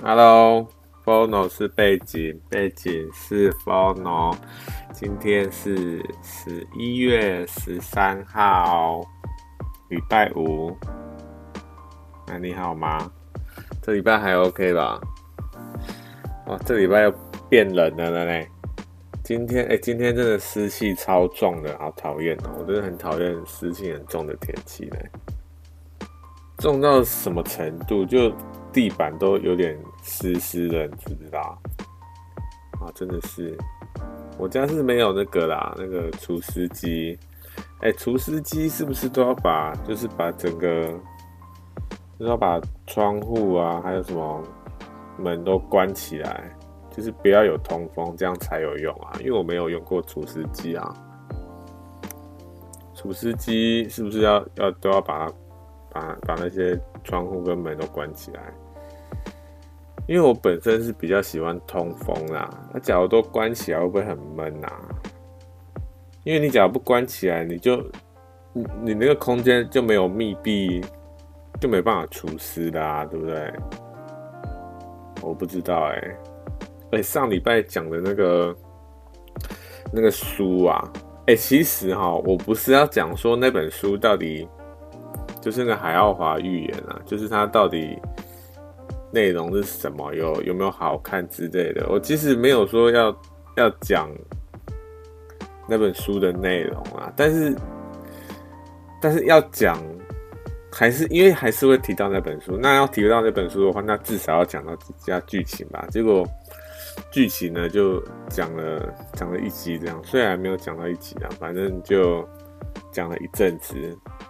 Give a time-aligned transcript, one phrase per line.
[0.00, 4.34] Hello，Fono 是背景，背景是 Fono。
[4.92, 9.02] 今天是十一月十三号，
[9.90, 10.76] 礼拜五。
[12.26, 13.10] 那你好吗？
[13.82, 15.00] 这礼拜还 OK 吧？
[16.46, 17.14] 哦，这礼拜又
[17.48, 18.48] 变冷了了嘞。
[19.22, 22.50] 今天哎、今天真的湿气超重的，好讨厌哦！
[22.58, 25.10] 我真的很讨厌湿气很重的天气嘞。
[26.58, 28.04] 重到什么程度？
[28.04, 28.32] 就
[28.72, 31.58] 地板都有点湿湿的，你知不知道？
[32.80, 33.56] 啊，真的是，
[34.38, 37.18] 我家是没有那个啦，那个除湿机。
[37.82, 40.86] 哎、除湿机是不是都要把，就是把整个，
[42.18, 44.42] 就是要把窗户啊，还有什么
[45.18, 46.56] 门都关起来，
[46.90, 49.12] 就是不要有通风，这样才有用啊。
[49.20, 50.94] 因为我没有用过除湿机啊。
[52.94, 55.34] 除湿机是不是要要都要把它？
[55.92, 58.40] 把把那些窗户跟门都关起来，
[60.06, 62.50] 因为我本身是比较喜欢通风啦。
[62.72, 64.72] 那假如都关起来，会不会很闷啊？
[66.24, 67.76] 因为你假如不关起来，你就
[68.52, 70.84] 你你那个空间就没有密闭，
[71.60, 73.52] 就没办法除湿啦，对不对？
[75.22, 76.18] 我不知道哎、欸，
[76.92, 78.56] 哎，上礼拜讲的那个
[79.92, 80.92] 那个书啊，
[81.26, 84.48] 哎，其实哈，我不是要讲说那本书到底。
[85.40, 87.98] 就是那个海奥华预言啊，就是它到底
[89.12, 91.86] 内容是什么，有有没有好看之类的。
[91.88, 93.14] 我其实没有说要
[93.56, 94.10] 要讲
[95.68, 97.54] 那本书的内容啊，但是
[99.00, 99.78] 但是要讲，
[100.72, 102.56] 还是因为还是会提到那本书。
[102.56, 105.86] 那要提到那本书的话，那至少要讲到几家剧情吧。
[105.90, 106.26] 结果
[107.10, 112.26] 剧情呢就讲了讲了一集这样，虽然没有讲到一集啊，反正就
[112.90, 113.76] 讲了一阵子。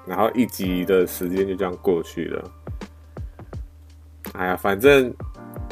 [0.04, 2.50] 然后一集的时间就这样过去了。
[4.32, 5.12] 哎呀，反正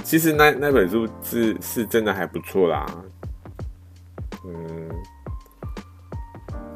[0.03, 2.87] 其实那那本书是是真的还不错啦。
[4.45, 4.89] 嗯，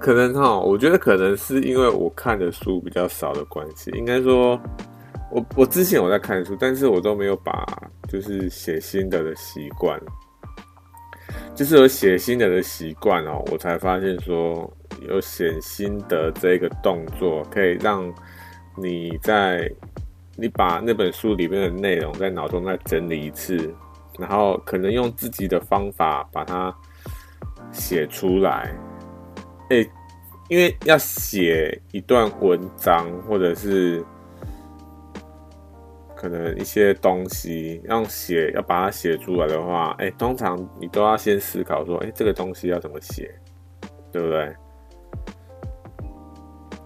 [0.01, 3.91] 可能哈，我觉得可能是因为我看的书比较少的关系。
[3.93, 4.61] 应该说，
[5.31, 7.67] 我我之前我在看书，但是我都没有把
[8.09, 10.00] 就是写心得的习惯。
[11.55, 14.71] 就是有写心得的习惯哦，我才发现说。
[15.09, 18.11] 有写心得这个动作，可以让
[18.75, 19.71] 你在
[20.37, 23.75] 你把那本书里面的内容在脑中再整理一次，
[24.19, 26.75] 然后可能用自己的方法把它
[27.71, 28.75] 写出来。
[29.71, 29.89] 诶，
[30.49, 34.05] 因为要写一段文章，或者是
[36.17, 43.34] 可能一些东西，要写要把它写出来的话，诶，通常你都要先思考说，诶，这个东西要怎么写，
[44.12, 44.55] 对不对？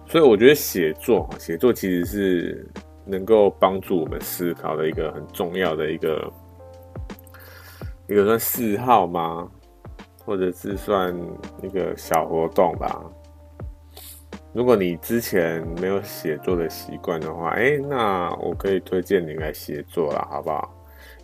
[0.07, 2.67] 所以我觉得写作，写作其实是
[3.09, 6.31] 能够帮助我们思考的一个很重要的一个
[8.07, 9.49] 一个算嗜好吗？
[10.25, 11.15] 或者是算
[11.63, 13.03] 一个小活动吧。
[14.53, 20.75] 如果你之前没有写作的习惯的话，哎，那我可以推荐你来写作了，好不好？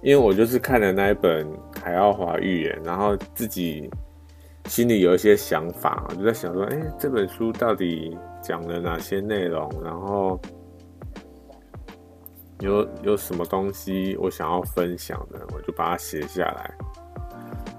[0.01, 1.45] 因为我就是看了那一本
[1.83, 3.89] 《海奥华预言》，然后自己
[4.65, 9.69] 心里有一些想法，我就在想说，哎，这本书到底讲了哪些内容？
[9.83, 10.39] 然后
[12.65, 16.73] 有有什么东西我想要分享的，我就把它写下来。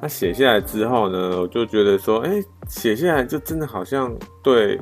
[0.01, 4.79] 那写下来之后呢，我就觉得说，哎，写下来就真的好像对，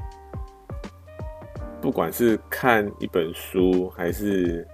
[1.80, 4.66] 不管是看一本书，还是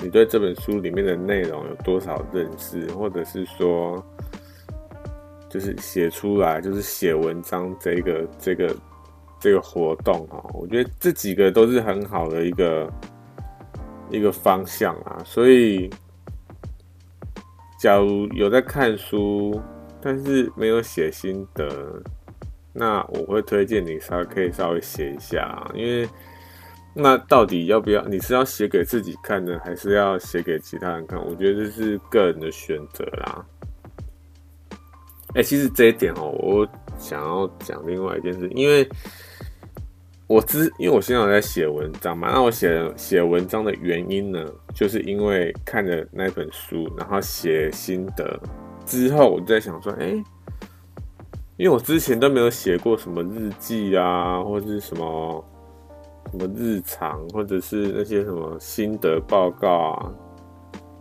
[0.00, 4.02] 你对这本书里面的内容有多少认识，或者是说，
[5.48, 8.74] 就是写出来，就是写文章这个这个。
[9.38, 12.90] 这个活动啊，我觉得这几个都是很好的一个
[14.10, 15.22] 一个方向啊。
[15.24, 15.90] 所以，
[17.80, 19.60] 假如有在看书，
[20.00, 22.02] 但是没有写心得，
[22.72, 25.70] 那我会推荐你稍微可以稍微写一下。
[25.74, 26.08] 因为
[26.94, 28.02] 那到底要不要？
[28.06, 31.18] 你是要写给自己看呢，还是要写给其他人看？
[31.24, 33.46] 我觉得这是个人的选择啦。
[35.34, 36.68] 哎，其实这一点哦，我
[36.98, 38.88] 想要讲另外一件事，因为。
[40.28, 44.44] 我之，因为我现在有在写文章嘛，那我写写文章的原因呢，
[44.74, 48.36] 就是因为看了那本书，然后写心得
[48.84, 50.08] 之后，我就在想说，哎，
[51.56, 55.44] 因为我之前都没有写过什么日记啊，或者是什么
[56.32, 60.12] 什么日常，或者是那些什么心得报告啊，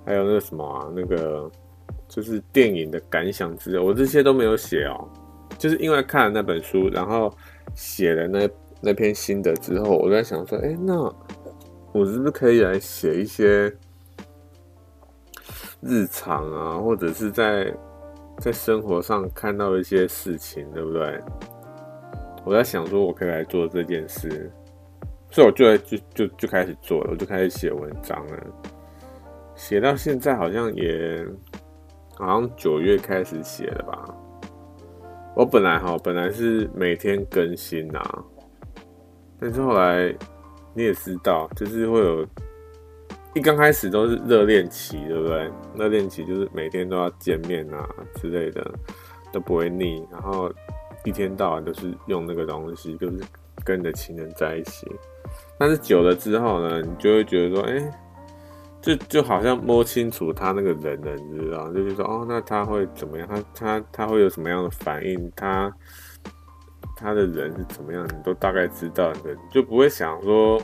[0.05, 1.49] 还有那个什么啊，那个
[2.07, 5.09] 就是电影的感想之类，我这些都没有写哦，
[5.57, 7.35] 就是因为看了那本书，然后
[7.73, 8.47] 写了那。
[8.81, 11.01] 那篇心得之后，我在想说，哎、那
[11.91, 13.73] 我是不是可以来写一些
[15.81, 17.73] 日常啊，或者是在
[18.39, 21.21] 在生活上看到一些事情，对不对？
[22.45, 24.51] 我在想说，我可以来做这件事，
[25.31, 28.37] 所以我就就就就开始做了，我就开始写文章了。
[29.55, 31.25] 写到现在好像也
[32.13, 34.13] 好像九月开始写的吧。
[35.33, 38.23] 我本来哈本来是每天更新啊，
[39.39, 40.15] 但是后来
[40.73, 42.25] 你也知道，就是会有。
[43.33, 45.51] 一刚开始都是热恋期，对不对？
[45.75, 47.85] 热恋期就是每天都要见面啊
[48.15, 48.65] 之类的，
[49.33, 50.07] 都不会腻。
[50.09, 50.49] 然后
[51.03, 53.19] 一天到晚都是用那个东西，就是
[53.65, 54.89] 跟你的情人在一起。
[55.59, 57.91] 但是久了之后呢，你就会觉得说，哎，
[58.81, 61.69] 就就好像摸清楚他那个人了，你知道？
[61.73, 63.27] 就是说，哦，那他会怎么样？
[63.27, 65.29] 他他他会有什么样的反应？
[65.35, 65.69] 他
[67.05, 68.03] 他的人是怎么样？
[68.05, 70.59] 你都大概知道的，就不会想说。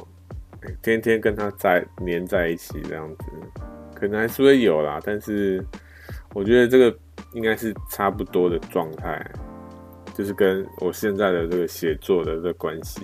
[0.83, 3.25] 天天跟他在黏在一起这样子，
[3.95, 5.59] 可能还是会有啦，但是
[6.35, 6.95] 我觉得这个
[7.33, 9.25] 应该是差不多的状态，
[10.13, 13.01] 就是跟我现在的这个写作的这关系，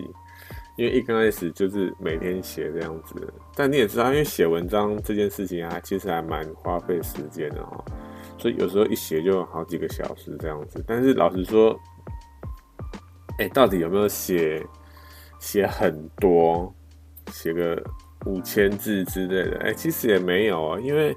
[0.78, 3.16] 因为一刚开始就是每天写这样子，
[3.56, 7.84] 但你也知道，因为写文章这件事情啊，其实还蛮花费时间的哈，
[8.38, 10.84] 所以有时候一写就好几个小时这样子。
[10.86, 11.76] 但是老实说，
[13.40, 14.66] 哎，到底有没有写
[15.40, 16.74] 写很多？
[17.34, 17.78] 写个
[18.26, 21.14] 五千字之类的，哎、其实也没有啊，因为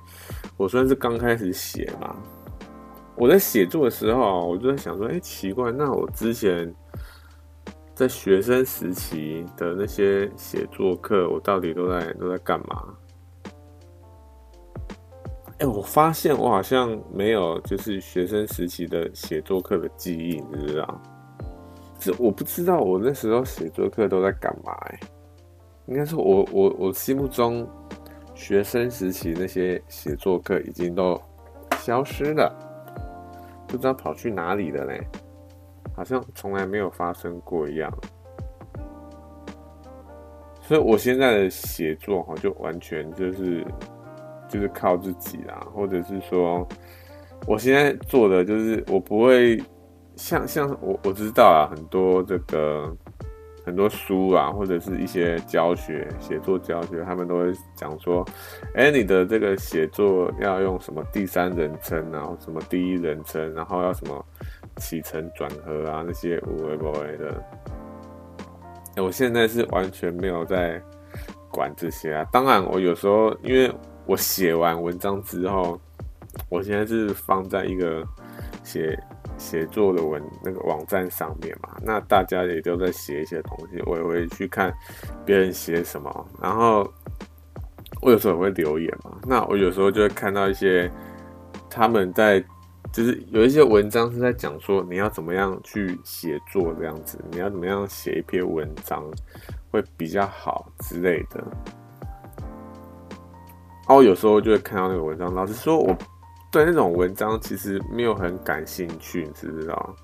[0.56, 2.16] 我算是刚开始写嘛。
[3.14, 6.74] 我在写作的时候啊，我就在想说，哎、奇怪，那我之前
[7.94, 12.84] 在学生时期的那些写作课，我到底都在都在干嘛？
[15.58, 21.02] 哎、我发现我好像没有就是学生时期的写作课的记忆，你知道？
[22.00, 25.00] 这我不知道我那时候写作课都在干嘛、欸，哎。
[25.86, 27.68] 应该是我我我心目中
[28.34, 31.20] 学生时期那些写作课已经都
[31.78, 32.54] 消失了，
[33.66, 35.04] 不知道跑去哪里了嘞？
[35.96, 37.92] 好像从来没有发生过一样。
[40.62, 43.66] 所以我现在的写作哈，就完全就是
[44.48, 46.64] 就是靠自己啦，或者是说，
[47.48, 49.60] 我现在做的就是我不会
[50.20, 52.94] 像像我我知道啊，很多这个。
[53.62, 58.26] 很多书啊，或者是一些教学、写作教学，他们都会讲说，
[58.74, 64.24] 哎、你的这个写作要用什么第三人称，然后什么第一人称，然后要什么
[64.78, 67.44] 起承转合啊，那些无为不为的。
[68.96, 70.82] 我现在是完全没有在
[71.52, 72.26] 管这些啊。
[72.32, 73.70] 当然，我有时候因为
[74.06, 75.78] 我写完文章之后，
[76.48, 78.02] 我现在是放在一个
[78.64, 78.98] 写。
[79.40, 84.70] 写作的文那个网站上面嘛，那大家也都在写一些东西，我也会去看
[85.24, 86.86] 别人写什么，然后
[88.02, 90.90] 我有时候也会留言嘛，那我有时候就会看到一些
[91.70, 92.38] 他们在，
[92.92, 99.02] 就是有一些文章是在讲说你要怎么样去写作这样子，你要怎么样写一篇文章
[99.70, 101.42] 会比较好之类的，
[103.88, 105.96] 然后有时候就会看到那个文章，老实说我。
[106.50, 109.96] 对那种文章其实没有很感兴趣，你知不知道？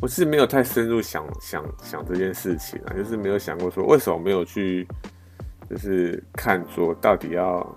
[0.00, 4.86] 我是没有太深入想想想这件事情啊，就是没有想过说为什么没有去，
[5.68, 7.76] 就是看说到底要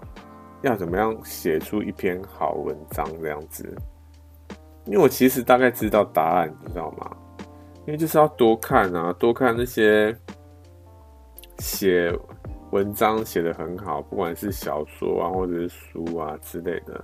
[0.62, 3.76] 要怎么样写出一篇好文章这样子。
[4.86, 7.16] 因为我其实大概知道答案，你知道吗？
[7.88, 10.16] 因为就是要多看啊，多看那些
[11.60, 12.12] 写
[12.72, 17.04] 文章写得很好，不管是小说啊或者是书啊之类的。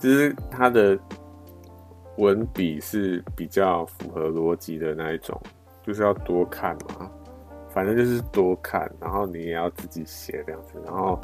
[0.00, 0.98] 就是他的
[2.16, 5.38] 文笔是比较符合逻辑的那一种，
[5.82, 7.10] 就是要多看嘛，
[7.68, 11.20] 反正就是多看，然后你也要自己写这样子，然后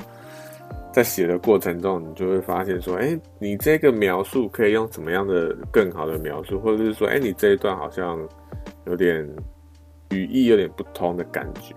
[0.92, 8.18] 在写的过程中，你就会发现说，哎、你这个描述可以用怎么样的更好的描述，或者是说，哎、你这一段好像
[8.84, 9.26] 有点
[10.10, 11.74] 语义有点不通的感觉，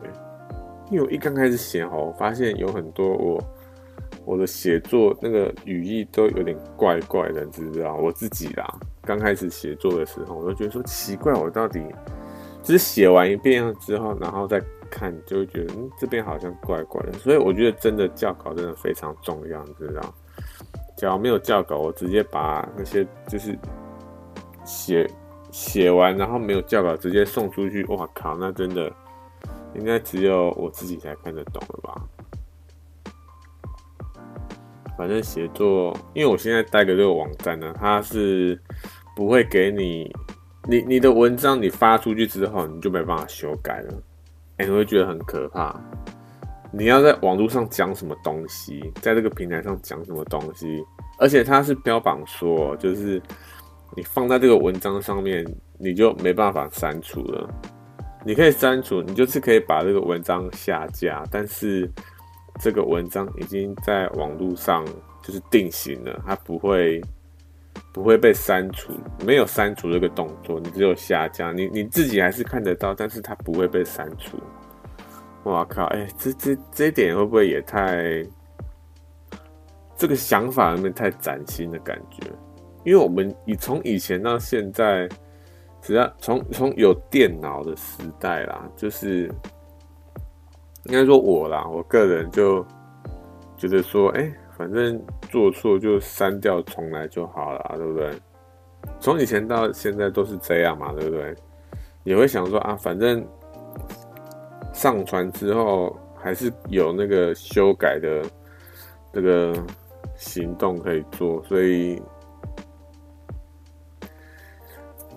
[0.91, 3.41] 因为我一刚开始写哦，我发现有很多我。
[4.25, 7.95] 我的写作那个语义都有点怪怪的，你知不知道？
[7.95, 11.83] 我自己啦，刚开始写作的时候，我就觉得说奇怪，我到底
[12.61, 17.13] 就是写完一遍之后，然后再看，就会觉得嗯，这边好像怪怪的。
[17.13, 20.01] 所以我觉得真的教稿真的非常重要，你知道？
[20.97, 23.57] 假如没有教稿，我直接把那些就是
[24.65, 25.09] 写
[25.49, 28.91] 写完，然后没有教稿直接送出去，哇靠，那真的
[29.75, 32.01] 应该只有我自己才看得懂了吧？
[34.99, 38.59] 反正写作，因为我现在带的这个网站呢，它是
[39.15, 40.13] 不会给你，
[40.67, 43.93] 你你的文章你发出去之后，你就没办法修改了，
[44.57, 45.73] 哎、欸，你会觉得很可怕。
[46.69, 50.83] 你要在网络上讲什么东西，在这个平台上讲什么东西，
[51.17, 53.21] 而且它是标榜说，就是
[53.95, 55.45] 你放在这个文章上面，
[55.77, 57.49] 你就没办法删除了。
[58.25, 61.89] 你可以删除，你就是可以把这个文章下架，但是
[62.59, 64.85] 这个文章已经在网络上
[65.23, 67.01] 就是定型了，它不会
[67.93, 68.93] 不会被删除，
[69.25, 74.37] 没有删除这个动作，你只有下架，你你自己还是看得到，但是它不会被删除。
[75.45, 75.85] 哇靠！
[75.85, 78.25] 哎、欸，这这这一点会不会也太
[79.95, 82.27] 这个想法有没有太崭新的感觉？
[82.83, 85.09] 因为我们以从以前到现在。
[85.81, 89.31] 只要从从有电脑的时代啦，就是
[90.89, 92.65] 应该说我啦，我个人就
[93.55, 98.11] 觉得说，哎、反正做错就删掉重来就好了，对不对？
[98.99, 101.35] 从以前到现在都是这样嘛，对不对？
[102.03, 103.23] 也会想说啊，反正
[104.73, 108.23] 上传之后还是有那个修改的
[109.13, 109.53] 这个
[110.15, 112.01] 行动可以做，所以。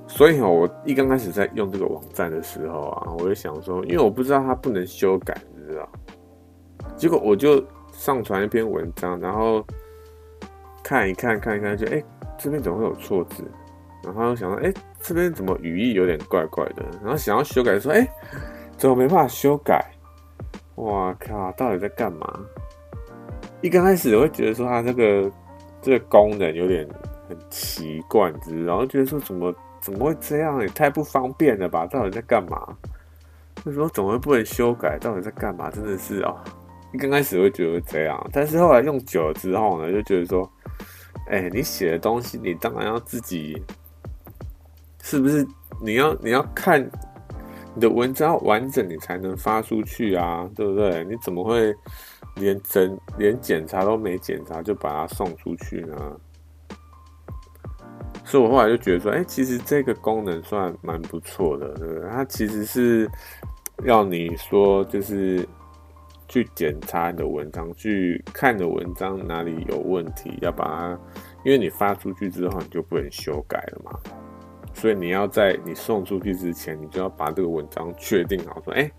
[0.06, 5.34] 所以哦，我一刚开始在用这个网站的时候啊，我就想说，因为我不知道它不能修改，
[7.02, 9.66] 结果我就上传一篇文章，然后
[10.84, 12.00] 看一看，看一看，就哎，
[12.38, 13.42] 这边怎么会有错字？
[14.04, 16.84] 然后想到，哎，这边怎么语义有点怪怪的？
[17.02, 18.06] 然后想要修改，说，哎，
[18.76, 19.84] 怎么没办法修改？
[20.76, 22.38] 哇靠，到底在干嘛？
[23.62, 25.28] 一刚开始我会觉得说，它这个
[25.80, 26.88] 这个功能有点
[27.28, 28.32] 很奇怪，
[28.64, 29.52] 然后觉得说，怎么？
[29.80, 30.60] 怎么会这样？
[30.60, 31.84] 也太不方便了吧！
[31.88, 32.76] 到底在干嘛？
[33.64, 34.96] 为什么怎么会不能修改？
[35.00, 35.68] 到底在干嘛？
[35.68, 36.38] 真的是哦，
[36.98, 40.50] 刚开始会觉得这样，但是后来用久了之后呢，就觉得说，
[41.28, 43.60] 哎、你写的东西，你当然要自己，
[45.02, 45.46] 是不是？
[45.80, 46.80] 你要你要看
[47.74, 51.02] 你的文章完整，你才能发出去啊，对不对？
[51.04, 51.74] 你怎么会
[52.36, 55.96] 连整连检查都没检查就把它送出去呢？
[58.24, 62.08] 所以我后来就觉得说，哎、其实这个功能算蛮不错的，对不对？
[62.10, 63.10] 它其实是
[63.84, 65.46] 要你说，就是
[66.32, 70.98] 去检查你的文章，去看的文章哪里有问题，要把它，
[71.44, 73.92] 因为你发出去之后你就不能修改了嘛。
[74.72, 78.90] 所以你要在你送出去之前，你就要把这个文章确定好，说，哎、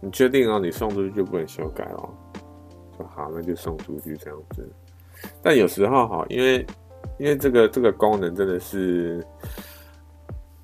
[0.00, 2.10] 你确定哦，你送出去就不能修改哦，
[2.96, 4.68] 说好，那就送出去这样子。
[5.40, 6.66] 但有时候哈，因为
[7.20, 9.24] 因为这个这个功能真的是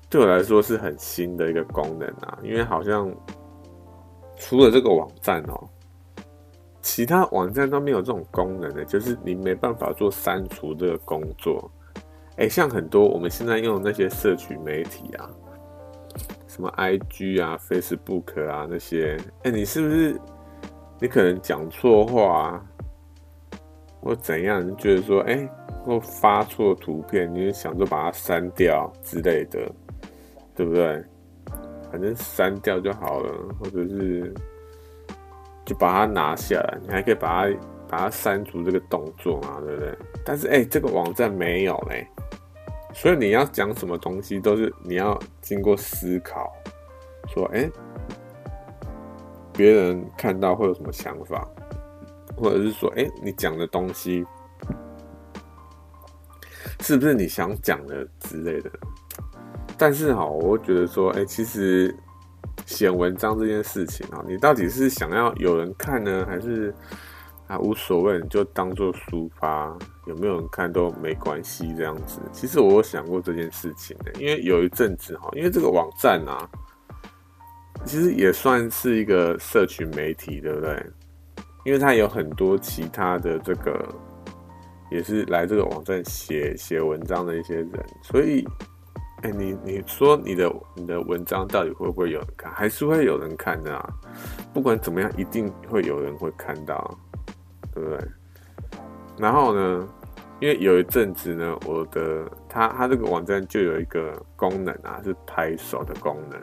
[0.09, 2.37] 对我来说是很新的一个功能啊！
[2.43, 3.09] 因为好像
[4.43, 5.69] 除了这个网站哦，
[6.81, 11.69] 其他网站都没有这种功能的，就是你没办法做删除这个工作。
[12.37, 15.29] 哎，像很多我们现在用的那些社群媒体啊，
[16.47, 20.19] 什么 IG 啊、Facebook 啊那些，哎，你是不是
[20.99, 22.65] 你可能讲错话啊，
[24.01, 24.67] 或怎样？
[24.67, 25.47] 你觉得说，哎？
[25.83, 29.71] 或发错图片，你就想着把它删掉之类的，
[30.55, 31.03] 对不对？
[31.91, 34.33] 反正删掉就好了，或者是
[35.65, 37.57] 就把它拿下来，你还可以把它
[37.89, 39.97] 把它删除这个动作嘛，对不对？
[40.23, 42.07] 但是哎、这个网站没有嘞，
[42.93, 46.51] 所以你要讲什么东西都是你要经过思考，
[47.27, 47.69] 说哎，
[49.53, 51.47] 别人看到会有什么想法，
[52.37, 54.25] 或者是说哎，你讲的东西。
[56.81, 58.71] 是不是你想讲的之类的？
[59.81, 61.91] 但是哈，我觉得说，哎、其实
[62.67, 66.71] 写文章这件事情啊，你到底是想要有人看呢，还是
[67.47, 72.21] 啊无所谓，你就当做抒发，有没有人看都没关系这样子。
[72.31, 76.47] 其实我有想过这件事情的，因为有一阵子哈，因为这个网站啊，
[77.83, 80.85] 其实也算是一个社群媒体，对不对？
[81.65, 83.83] 因为它有很多其他的这个。
[84.91, 87.71] 也是来这个网站写写文章的一些人，
[88.03, 88.45] 所以，
[89.23, 92.51] 哎、你你说你的你的文章到底会不会有人看？
[92.53, 93.89] 还是会有人看的啊？
[94.51, 96.97] 不管怎么样，一定会有人会看到，
[97.71, 97.99] 对不对？
[99.17, 99.87] 然后呢，
[100.39, 106.41] 因为有一阵子呢，我的他他这个网站就有一个功能啊，是拍手的功能。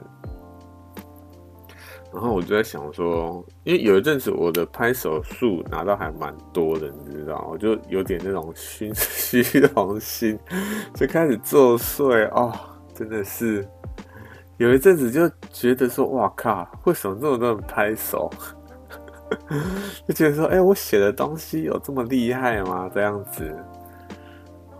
[2.12, 10.38] 然后我就在想说，因为有一阵子我的拍手数拿到还蛮多的，你知道，我就有点那种虚 虚荣心，
[10.95, 12.53] 就开始作祟哦，
[12.95, 13.69] 真的是
[14.57, 18.31] 有一阵子就觉得说，哇靠，为什么这么多人拍手？
[20.09, 22.91] 就觉得说，哎，我写的东西有这么厉害吗？
[22.95, 23.55] 这样子，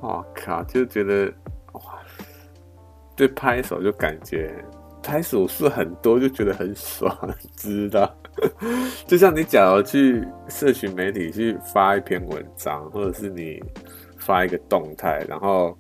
[0.01, 1.31] 哇靠，就觉得
[1.73, 1.83] 哇，
[3.15, 4.65] 对拍手就感觉。
[5.09, 7.17] 拍手是很多就觉得很爽，
[7.57, 8.15] 知道？
[9.09, 13.59] 就像你假如去社群媒体去发一篇文章，或者是你
[14.19, 15.75] 发一个动态，然后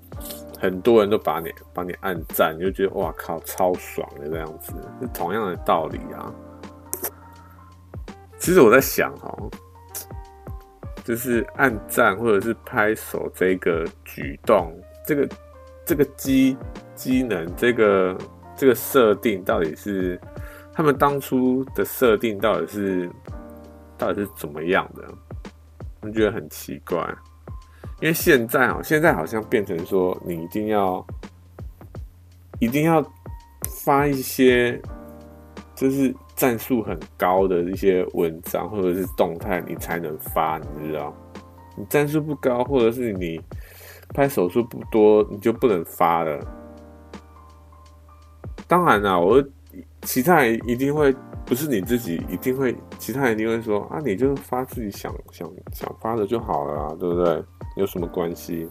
[0.59, 6.33] 很多人都把你把你按赞，你就觉得哇靠，超爽的这样子，是同样的道理啊。
[8.39, 9.51] 其实我在想哦，
[11.05, 14.73] 就是按赞或者是拍手这个举动，
[15.07, 15.29] 这个
[15.85, 16.57] 这个机
[16.95, 18.17] 机能，这个
[18.59, 20.21] 这个设定到底是。
[20.71, 23.11] 他们当初的设定到底是
[23.97, 25.03] 到底是怎么样的？
[26.03, 26.97] 我觉得很奇怪，
[28.01, 31.05] 因为现在啊，现在好像变成说，你一定要
[32.61, 33.05] 一定要
[33.83, 34.81] 发一些
[35.75, 41.13] 就是战术很高的一些文章或者是动态，你才能发，你知道？
[41.77, 43.41] 你战术不高，或者是你
[44.15, 46.39] 拍手数不多，你就不能发了。
[48.69, 49.43] 当然啦，我。
[50.03, 57.45] 其他人一定会，不是你自己，一定会，其他人一定会说啊，你就发自己想想想发的就好了，对不对？
[57.77, 58.67] 有什么关系？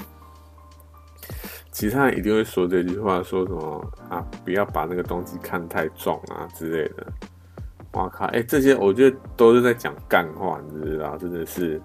[1.72, 7.06] 其他人一定会说这句话，说什么啊，不要把那个东西看太重啊之类的。
[7.92, 11.18] 哇靠，哎，这些我觉得都是在讲干话，你知道？
[11.18, 11.80] 真的是，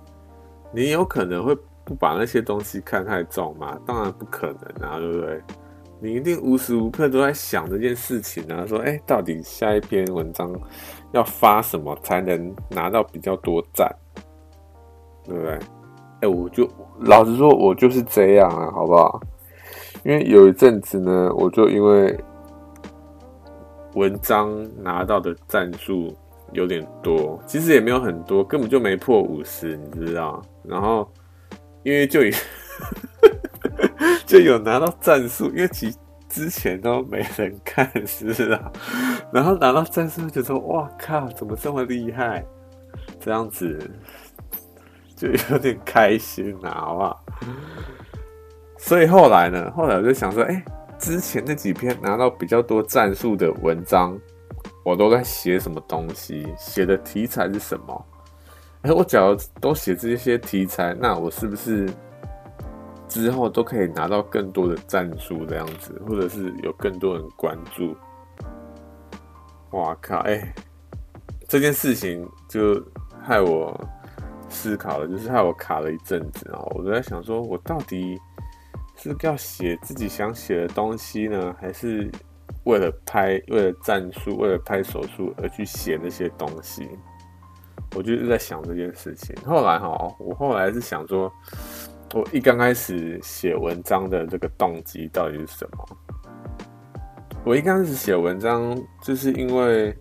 [0.72, 1.54] 你有可能会
[1.84, 3.78] 不把那些东西看太重吗？
[3.84, 5.42] 当然不可能啊，对不对？
[6.02, 10.52] 你一定无时无刻都在想这件事情啊，说，哎、到底下一篇文章
[11.12, 13.88] 要发什么才能拿到比较多赞，
[15.24, 15.58] 对不对？
[16.22, 16.68] 哎、我就
[17.02, 19.20] 老实说，我就是这样啊，好不好？
[20.04, 22.18] 因为有一阵子呢，我就因为
[23.94, 26.12] 文章拿到的赞数
[26.52, 30.42] 有点多，其实也没有很多，根本就没破五十，你知道？
[30.64, 31.08] 然后
[31.84, 32.32] 因为就以。
[34.32, 35.94] 就有拿到战术，因为其
[36.26, 38.72] 之前都没人看，是不是啊？
[39.30, 42.42] 然后拿到战术，就说：“哇靠，怎么这么厉害？”
[43.20, 43.78] 这样子
[45.14, 47.24] 就有点开心啊，好不好？
[48.78, 50.64] 所以后来呢，后来我就想说：“哎、
[50.98, 54.18] 之前那几篇拿到比较多战术的文章，
[54.82, 56.48] 我都在写什么东西？
[56.56, 58.06] 写的题材是什么？
[58.80, 61.86] 哎、我假如都写这些题材，那我是不是？”
[63.12, 67.94] 之后都可以拿到更多的赞助这样子，或者是有更多人关注。
[69.72, 70.16] 哇靠！
[70.20, 70.50] 哎、
[71.46, 72.82] 这件事情就
[73.22, 73.78] 害我
[74.48, 76.58] 思考了，就是害我卡了一阵子啊。
[76.74, 78.18] 我都在想说，我到底
[78.96, 82.10] 是要写自己想写的东西呢，还是
[82.64, 86.88] 为了拍、为了赞数、为了拍手术而去写那些东西？
[87.94, 89.36] 我就是在想这件事情。
[89.44, 91.30] 后来哈，我后来是想说。
[92.14, 95.88] 我一刚开始写文章的这个动机到底是什么？
[97.42, 99.96] 我一开始写文章，就是因为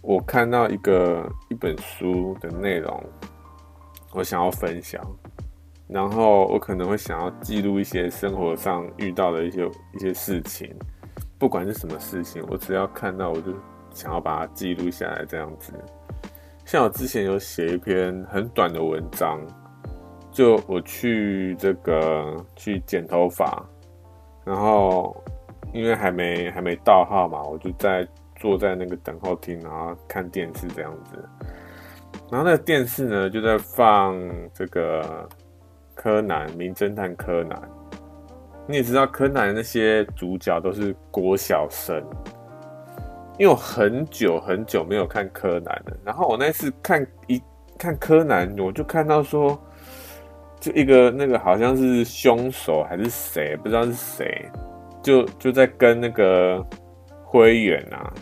[0.00, 3.04] 我看到一个一本书的内容，
[4.14, 4.98] 我想要分享，
[5.88, 10.74] 然后我可能会想要记录一些生活上遇到的一些一些事情，
[11.38, 13.52] 不管是什么事情，我只要看到我就
[13.90, 15.74] 想要把它记录下来，这样子。
[16.64, 19.38] 像我之前有写一篇很短的文章。
[20.32, 23.62] 就我去这个去剪头发，
[24.44, 25.14] 然后
[25.74, 31.28] 因为还没还没到号嘛，我就在坐在那个等候厅，然后看电视这样子。
[32.30, 34.18] 然后那个电视呢就在放
[34.54, 35.28] 这个
[35.94, 37.60] 柯南，名侦探柯南。
[38.66, 42.02] 你也知道柯南那些主角都是国小生，
[43.38, 45.96] 因为我很久很久没有看柯南了。
[46.02, 47.42] 然后我那次看一
[47.78, 49.62] 看柯南，我就看到说。
[50.62, 54.48] 就一个那个好像是凶手还是谁，不知道是谁，
[55.02, 56.64] 就就在跟那个
[57.24, 58.14] 灰原啊，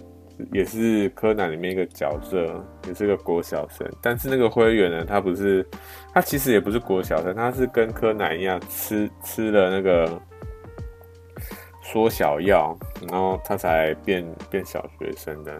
[0.50, 3.86] 也是柯南里面一个角色，也是个国小生。
[4.00, 5.62] 但是那个灰原呢，他不是，
[6.14, 10.18] 他其实也不是国小生，他是跟柯南一样吃吃了那个
[11.82, 12.74] 缩小药，
[13.06, 15.52] 然后他才变变小学生的。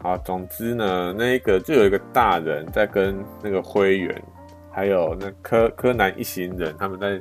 [0.00, 4.22] 好，总之呢，那一个就有一个大人在跟那个灰原。
[4.78, 7.20] 还有那柯柯南一行人，他们在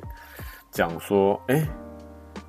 [0.69, 1.67] 讲说，哎、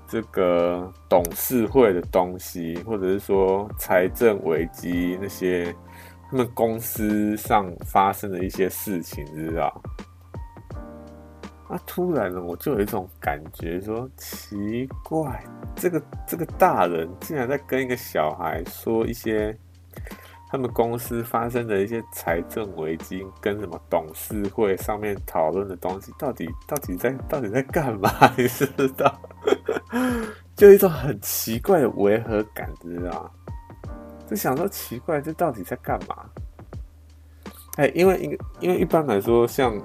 [0.07, 5.75] 这个董事会的东西，或者是说财政危机那些，
[6.31, 9.83] 他们公司上发生的一些事情，知道？
[11.69, 15.43] 啊，突然呢，我就有一种感觉，说奇怪，
[15.75, 19.57] 这个这个大人竟然在跟一个小孩说一些。
[20.51, 28.11] 他们公司发生的一些财政危机，跟什么董事会上面讨论的东西，到底到底在到底在干嘛？
[28.37, 29.15] 你知道？
[30.57, 33.31] 就一种很奇怪的违和感，知道吗？
[34.27, 36.17] 就想说奇怪，这到底在干嘛？
[37.77, 39.79] 哎、因为因因为一般来说，像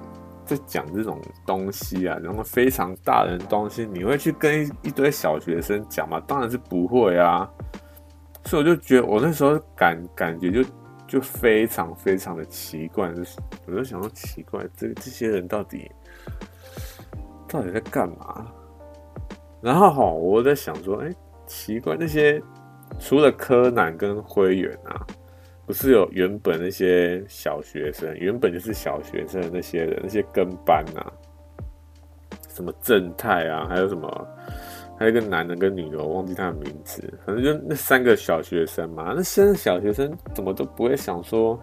[0.44, 6.20] 在讲这种东西啊，然后非常大人的东西，你会去跟一一堆小学生讲吗？
[6.26, 7.48] 当然是不会啊。
[8.46, 10.62] 所以我就觉得，我那时候感感觉就
[11.06, 15.90] 就非常非常的奇怪，就是我就想说奇怪，这这些人到底
[17.48, 18.46] 到底在干嘛？
[19.62, 21.14] 然后哈，我在想说，哎、
[21.46, 22.42] 奇怪，那些
[22.98, 25.06] 除了柯南跟灰原啊，
[25.64, 31.12] 不是有原本那些小学生，原本就是小学生的那些人，那些跟班啊，
[32.48, 34.28] 什么正太啊，还有什么？
[34.96, 39.12] 还有一个男的跟女的，我忘记他的名字，反正就那三个小学生嘛。
[39.16, 41.60] 那现在小学生怎么都不会想说，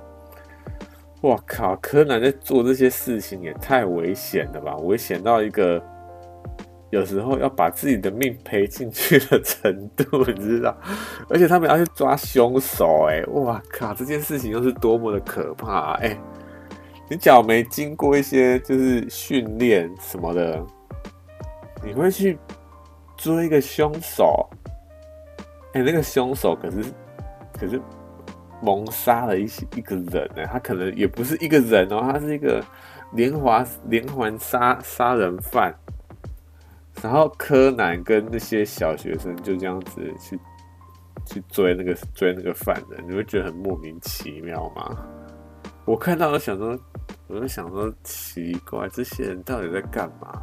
[1.21, 4.75] 哇靠，柯南在做这些事情也太危险了吧？
[4.77, 5.81] 危险到一个
[6.89, 10.75] 有时候要把自己的命赔进去的程度，你知道？
[11.29, 15.93] 而且他们要去抓凶手，哎，哇靠，这件事情又是多么的可怕！
[16.01, 16.19] 哎，
[17.09, 20.61] 你脚没经过一些就是训练什么的，
[21.81, 22.37] 你会去？
[23.21, 24.49] 追一个凶手，
[25.73, 26.83] 哎、那个凶手可是
[27.53, 27.79] 可是
[28.59, 32.63] 谋杀了一些一个人呢，他可能也不是一个人哦，他是一个
[33.13, 35.71] 连环连环杀杀人犯。
[37.01, 40.39] 然后柯南跟那些小学生就这样子去
[41.25, 44.97] 去追那个追那个犯人，你会觉得很莫名其妙吗？
[45.85, 46.77] 我看到我想说，
[47.27, 50.41] 我就想说奇怪，这些人到底在干嘛？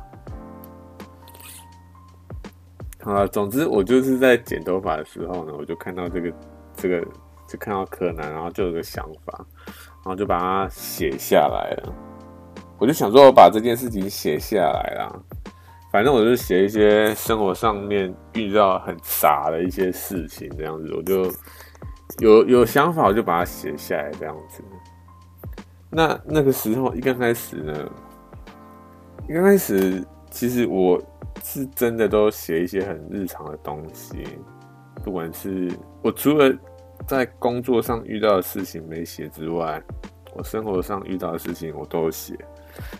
[3.04, 6.32] 啊，总之我就是在剪头发的时候呢，我就看到这个
[6.74, 7.00] 这个，
[7.46, 11.94] 就看到柯南，然后就有个想法，然后就把它写下来了。
[12.76, 15.12] 我就想说，我把这件事情写下来啦，
[15.92, 21.32] 反正我就写一些生活上面遇到很傻的一些事情，这样子，我就
[22.18, 24.60] 有有想法，我就把它写下来，这样子。
[25.88, 27.90] 那那个时候一刚开始呢，
[29.28, 31.00] 一刚开始其实我。
[31.42, 34.16] 是真的都写一些很日常的东西，
[35.02, 35.70] 不管是
[36.02, 36.52] 我除了
[37.06, 39.82] 在工作上遇到的事情没写之外，
[40.34, 42.36] 我生活上遇到的事情我都写，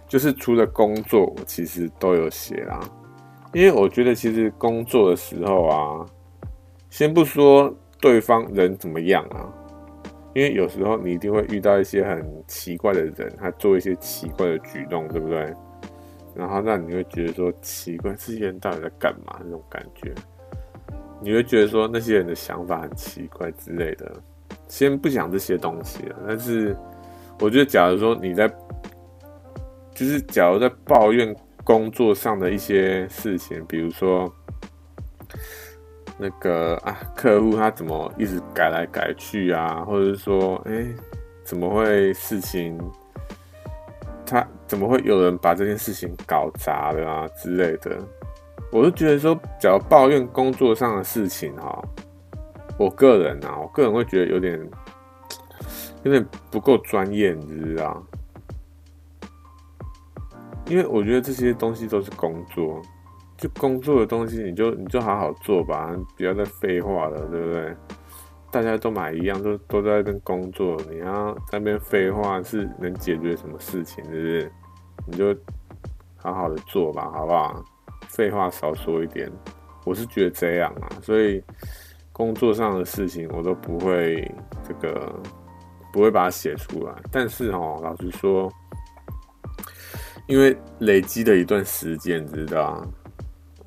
[0.07, 2.81] 就是除了工作，我其实都有写啦。
[3.53, 6.07] 因为我觉得其实工作的时候啊，
[6.90, 9.48] 先不说对方人怎么样啊，
[10.35, 15.55] 因为有时候你一定会遇到一些很奇怪的人，他做一些奇怪的举动，对不对？
[16.38, 19.40] 然后，那你会觉得说奇怪，这些人到底在干嘛？
[19.42, 20.14] 那种感觉，
[21.20, 24.12] 你会觉得说那些人的想法很奇怪之类的。
[24.68, 26.77] 先不讲这些东西了，但是
[27.40, 28.48] 我觉得，假如说你在，
[29.92, 34.33] 就是假如在抱怨工作上的一些事情，比如说
[36.18, 40.87] 那个啊，客户他怎么一直改来改去啊，或者是说，哎，
[41.42, 42.79] 怎么会事情？
[44.24, 47.98] 他怎么会有人把这件事情搞砸了啊之类的？
[48.70, 51.83] 我就觉得说，只要抱怨工作上的事情哈，
[52.78, 54.70] 我个人啊，我个人会觉得有点
[56.02, 58.04] 有点不够专业，你知道？
[60.66, 62.83] 因为我觉得这些东西都是工作，
[63.38, 67.74] 就工作的东西，你就你就好好做吧，不要再废话了，对不对？
[68.50, 74.02] 大家都买一样，都都在那边工作，你要在那边废话是能解决什么事情？
[74.06, 74.52] 是不是？
[75.06, 75.37] 你就
[76.16, 77.64] 好好的做吧，好不好？
[78.08, 79.30] 废话少说一点，
[79.84, 80.88] 我是觉得这样啊。
[81.02, 81.42] 所以
[82.12, 84.28] 工作上的事情我都不会
[84.66, 85.14] 这个
[85.92, 86.94] 不会把它写出来。
[87.12, 88.50] 但是哦，老实说，
[90.26, 92.82] 因为累积了一段时间，知道。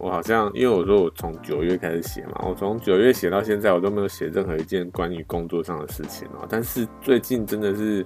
[0.01, 6.47] 我好像，因为我说我从九月开始写嘛，我从九月写到现在，我都没有写任何一件关于工作上的事情哦。
[6.49, 8.03] 但是最近真的是，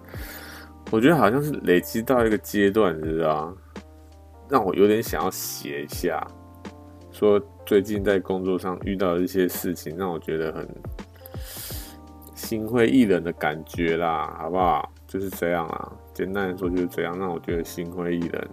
[0.91, 3.55] 我觉得好像是累积到一个阶段，你知道，
[4.49, 6.21] 让我有点想要写一下，
[7.13, 10.67] 说最近在工作上遇到的一些事情，让我觉得很
[12.33, 14.91] 心灰意冷的感觉啦，好不好？
[15.07, 18.47] 就是这样啊，简单来说就是这样，让我觉得心灰意冷。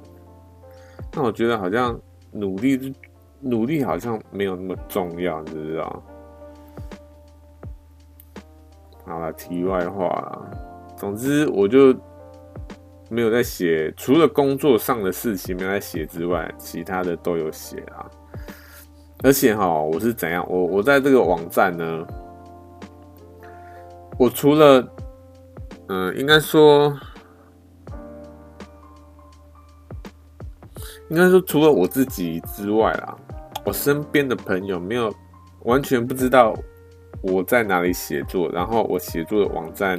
[1.12, 2.00] 那我觉得好像
[2.30, 2.94] 努力。
[3.42, 6.02] 努力好像没有那么重要，你知道？
[9.04, 10.50] 好了，题外话啦。
[10.96, 11.92] 总之，我就
[13.10, 18.08] 没有在写，除了工作上的事情没有在写之外，其他的都有写啊。
[19.24, 20.46] 而且哈，我是怎样？
[20.48, 22.06] 我我在这个网站呢，
[24.18, 24.88] 我除了，
[25.88, 26.96] 嗯、应该说。
[31.08, 33.14] 应该说，除了我自己之外啦，
[33.64, 35.14] 我身边的朋友没有
[35.60, 36.54] 完全不知道
[37.20, 39.98] 我在哪里写作，然后我写作的网站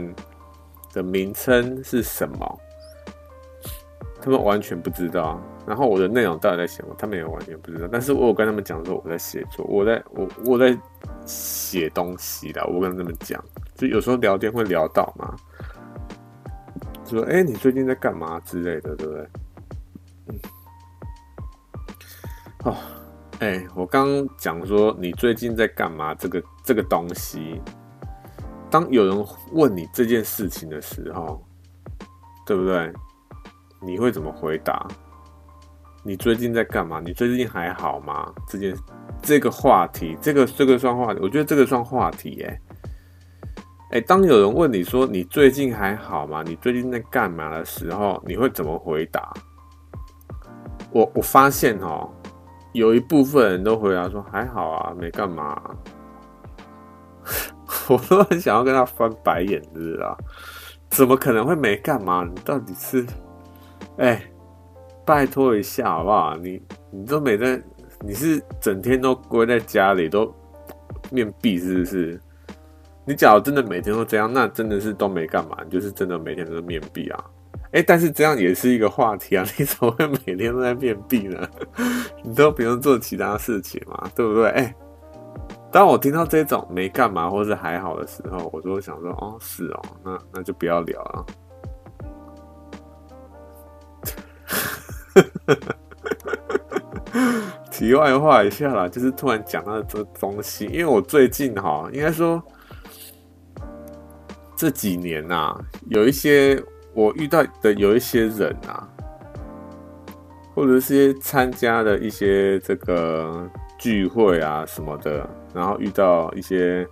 [0.93, 2.59] 的名称是什么？
[4.21, 5.41] 他们完全不知道。
[5.65, 7.87] 然后我的内容到底在写什么，他们也完全不知道。
[7.89, 10.77] 但是我有跟他们讲说我在写作，我在我我在
[11.25, 12.65] 写东西的。
[12.67, 13.41] 我跟他们讲，
[13.75, 15.33] 就有时候聊天会聊到嘛，
[17.05, 19.29] 就说：“哎、你最近在干嘛？”之类的，对不对？
[20.27, 20.39] 嗯。
[22.65, 22.75] 哦，
[23.43, 26.15] 哎、我刚刚讲说你最近在干嘛？
[26.15, 27.61] 这个这个东西，
[28.71, 31.43] 当有人问你这件事情的时候，
[32.45, 32.89] 对不对？
[33.81, 34.87] 你会怎么回答？
[36.05, 37.01] 你最近在干嘛？
[37.03, 38.33] 你最近还好吗？
[38.47, 38.73] 这件
[39.21, 42.61] 这个话题，这个这个算话题，我觉得这个算话题耶。
[43.91, 46.41] 哎，当有人问你说你最近还好吗？
[46.47, 49.33] 你最近在干嘛的时候，你会怎么回答？
[50.91, 52.09] 我我发现哦，
[52.73, 55.61] 有一部分人都回答说还好啊，没干嘛。
[57.87, 60.15] 我都很想要跟他翻白眼，是啊？
[60.89, 62.23] 怎么可能会没干嘛？
[62.23, 63.05] 你到底是？
[63.97, 64.21] 哎，
[65.05, 66.35] 拜托一下好不好？
[66.35, 67.61] 你你都没在，
[68.01, 70.33] 你是整天都龟在家里都
[71.11, 72.19] 面壁是不是？
[73.05, 77.23] 你假如真的每天都这样，那真的是都没干嘛，你就是真的每天都面壁啊！
[77.73, 79.43] 哎，但是这样也是一个话题啊！
[79.57, 81.49] 你怎么会每天都在面壁呢？
[82.23, 84.47] 你都不用做其他事情嘛，对不对？
[84.51, 84.75] 哎，
[85.71, 91.25] 当我听到这种没干嘛或是还好的时候，我就会想说，哦，是哦，那那就不要聊了。
[97.71, 102.41] 题外话一下啦，就是突然讲到这东西，因为我最近哈，应该说
[104.55, 105.59] 这几年呐、啊，
[105.89, 108.87] 有一些我遇到的有一些人啊，
[110.53, 116.87] 或者是参加的一些这个聚会啊什么的，然后遇到一些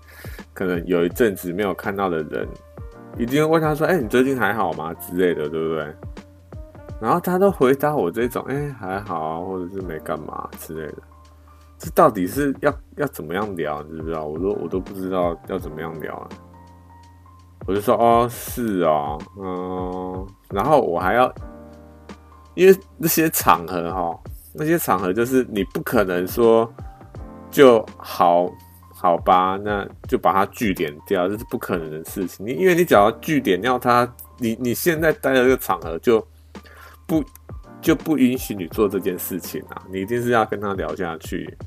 [0.53, 2.47] 可能有一阵子没有看到的人，
[3.17, 5.93] 一定会问他说：“哎、你最近还好吗？”之类的，对不对？
[6.99, 10.97] 然后他都回答我这种，哎、还好啊，或者是没干嘛之类的。
[11.77, 13.81] 这到底是要要怎么样聊？
[13.83, 14.25] 你知不知道？
[14.25, 16.29] 我都我都不知道要怎么样聊啊。
[17.65, 20.27] 我就说，哦，是哦，嗯。
[20.49, 21.33] 然后我还要，
[22.55, 24.19] 因为那些场合哈，
[24.53, 26.71] 那些场合就是你不可能说
[27.49, 28.51] 就好
[28.93, 32.45] 好吧，那就把它据点掉，这是不可能的事情。
[32.45, 36.25] 你因为你只要据点掉它，你你现在待的这个场合就。
[37.07, 37.21] 不
[37.81, 39.83] 就不允许你做这件事情啊！
[39.91, 41.57] 你一定是要跟他聊下去。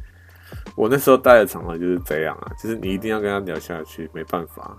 [0.74, 4.74] 我那时候待的场合就是这样啊，就是你一定要跟他聊下去，没办法。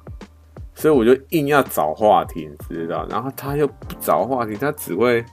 [0.75, 3.07] 所以我就硬要找话题，你知道？
[3.09, 5.25] 然后他又不找话题，他只会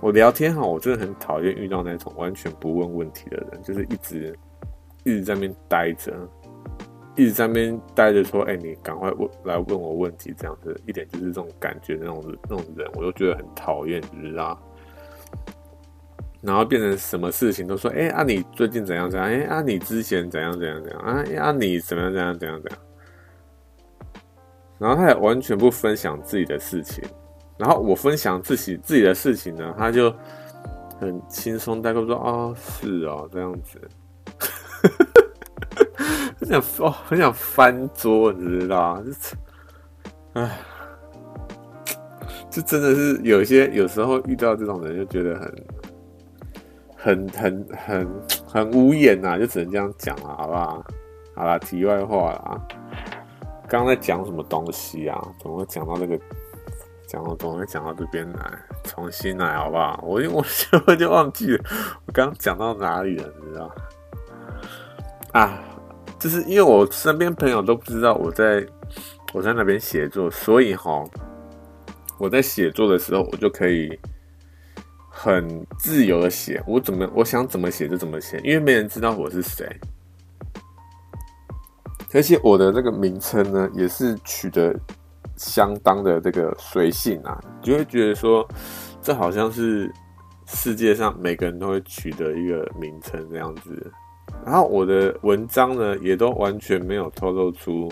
[0.00, 4.38] 我聊天哈，我真的很讨厌遇到那种完全不问问题的人，就是一直
[5.04, 6.12] 一直在那边待着。
[7.16, 14.56] 一直在那边待着，说：“哎、你赶快问来问我问题，这样子一点就是这种感觉，那种那种人，我都觉得很讨厌，你知道？
[16.40, 19.28] 然后变成什么事情都说：哎、欸，啊，你最近怎样怎样？
[19.28, 21.00] 哎、欸，啊，你之前怎样怎样怎样？
[21.00, 22.78] 啊，啊，你怎样怎样怎样怎样？
[24.78, 27.02] 然后他也完全不分享自己的事情，
[27.58, 30.14] 然后我分享自己自己的事情呢，他就
[31.00, 33.80] 很轻松带过说：哦，是哦，这样子。
[36.38, 39.02] ”很想哦，很想翻桌，你知道吗？
[39.02, 40.58] 就，唉，
[42.48, 45.52] 就真的是有些有时候遇到这种人，就觉得很、
[46.98, 48.08] 很、很、很、
[48.46, 50.84] 很无言呐，就只能这样讲了，好不好？
[51.34, 52.60] 好了，题外话啦，
[53.68, 55.16] 刚刚在讲什么东西啊？
[55.40, 56.18] 怎么会讲到这个？
[57.06, 58.58] 讲到怎么会讲到这边来？
[58.84, 59.98] 重新来，好不好？
[60.02, 61.64] 我我就我就忘记了，
[62.06, 63.32] 我刚刚讲到哪里了？
[63.40, 63.70] 你知道？
[65.32, 65.58] 啊！
[66.18, 68.66] 就是因为我身边朋友都不知道我在
[69.32, 71.04] 我在那边写作，所以哈，
[72.18, 73.96] 我在写作的时候，我就可以
[75.20, 79.68] 很自由的写，我怎么我想怎么写就怎么写，因为没人知道我是谁，
[82.14, 84.72] 而且我的这个名称呢，也是取得
[85.34, 88.48] 相当的这个随性啊，就会觉得说，
[89.02, 89.92] 这好像是
[90.46, 93.92] 世界上每个人都会取得一个名称这样子。
[94.46, 97.90] 然后我的文章呢，也都完全没有透露出，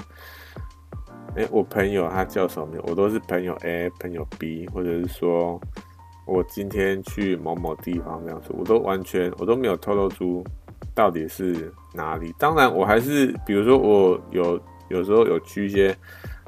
[1.34, 2.80] 哎，我朋友他叫什么名？
[2.86, 5.60] 我都是朋友 A、朋友 B，或者是说
[6.26, 10.44] 我今天去某某地方这样子，我都完全我都没有透露出
[10.94, 12.34] 到底是哪里。
[12.38, 15.96] 当然，我还是比如说我有有时候有去一些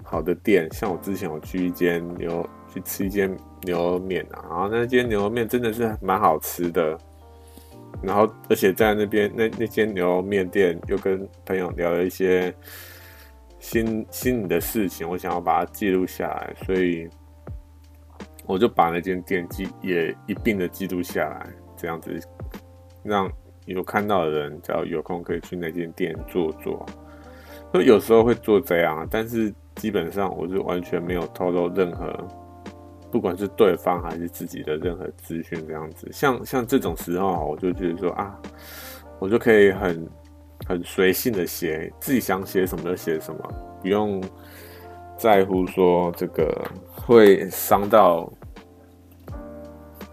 [0.02, 6.98] 好的店，像我之前我去一间牛去吃一间牛肉面啊，然后那间牛肉面真的是蛮好吃的。
[8.02, 12.54] 然后，而且在那边那那间牛肉面店，又跟朋友聊了一些
[13.58, 17.08] 心心里的事情，我想要把它记录下来，所以
[18.48, 22.18] 我就把那间店记也一并的记录下来，这样子
[23.02, 23.30] 让
[23.66, 26.84] 有看到的人，只要有空可以去那间店坐坐。
[27.70, 32.11] 所以有时候会做这样，但是基本上我是完全没有透露任何，
[33.12, 36.08] 不管是对方还是自己的任何资讯，这样子。
[36.11, 38.40] 像像这种时候，我就觉得说啊，
[39.18, 40.08] 我就可以很
[40.66, 43.40] 很随性的写，自己想写什么就写什么，
[43.82, 44.22] 不用
[45.18, 48.32] 在乎说这个会伤到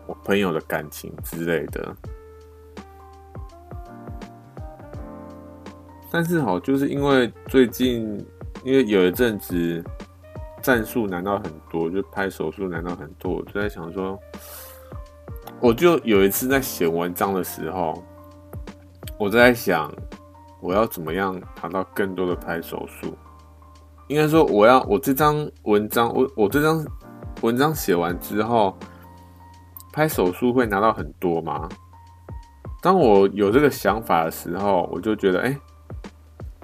[0.05, 1.95] 我朋友的感情之类的。
[6.11, 8.25] 但是好，就是因为最近，
[8.63, 9.83] 因为有一阵子
[10.61, 14.17] 战术难到很多，就拍手术难到很多，我就在想说，
[15.59, 18.01] 我就有一次在写文章的时候，
[19.19, 19.91] 我在想，
[20.61, 23.13] 我要怎么样拿到更多的拍手术？
[24.07, 26.85] 应该说，我要我这张文章，我我这张
[27.41, 28.77] 文章写完之后，
[29.95, 31.69] 拍手术会拿到很多吗？
[32.81, 35.57] 当我有这个想法的时候，我就觉得，哎、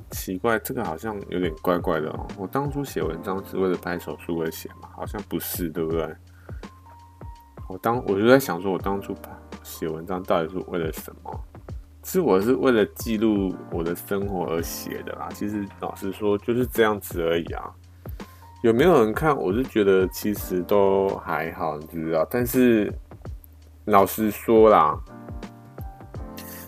[0.10, 2.28] 奇怪，这个好像有点怪怪的哦。
[2.38, 6.14] 我当初写文章是为了拍手术而写嘛，好像不是，对不对？
[7.70, 9.16] 我当我就在想，说我当初
[9.64, 11.40] 写文章到底是为了什么？
[12.04, 15.30] 其实我是为了记录我的生活而写的啦。
[15.34, 17.64] 其实老实说，就是这样子而已啊。
[18.62, 19.36] 有没有人看？
[19.36, 22.28] 我是觉得其实都还好，你知道。
[22.30, 22.94] 但是
[23.92, 25.00] 老实说啦。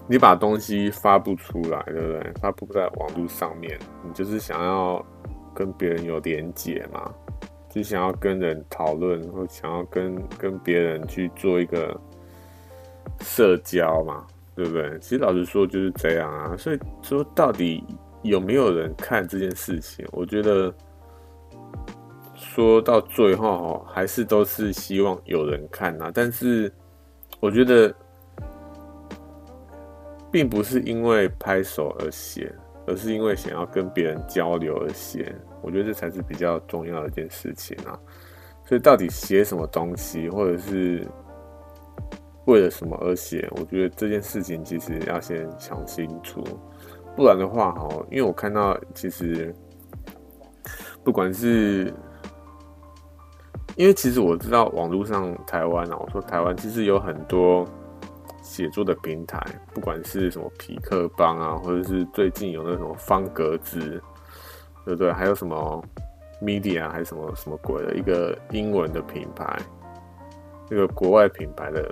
[0.06, 2.34] 你把东西发布出来，对不对？
[2.42, 5.04] 发布在网络上面，你就是想要
[5.56, 7.10] 跟别人有连结嘛，
[7.70, 11.98] 就想要跟人讨论，或想要跟跟别人去做一个
[13.22, 15.00] 社交嘛，对不对？
[15.00, 16.54] 其实老实说就是这样啊。
[16.58, 17.82] 所以说，到底
[18.24, 20.06] 有没有人看这件事情？
[20.12, 20.72] 我觉得
[22.36, 26.12] 说到最后，还是都是希望有人看啊。
[26.14, 26.70] 但是
[27.44, 27.94] 我觉得。
[30.34, 32.52] 并不是因为拍手而写，
[32.88, 35.32] 而是因为想要跟别人交流而写。
[35.62, 37.94] 我觉得这才是比较重要的一件事情啊。
[38.66, 41.08] 所以到底写什么东西，或者是
[42.46, 46.44] 为了什么而写，我觉得这件事情其实要先想清楚，
[47.16, 49.54] 不然的话，哈，因为我看到其实
[51.04, 51.94] 不管是，
[53.76, 57.68] 因为其实我知道网络上台湾啊，我说台湾其实有很多。
[58.42, 59.42] 写作的平台，
[59.74, 63.80] 不管是什么痞客邦啊，或者是最近有那种方格子，
[64.86, 65.14] 对不对？
[65.14, 65.82] 还有什么
[66.42, 69.58] Media 还是什么什么鬼的一个英文的品牌，
[70.70, 71.84] 那个国外品牌的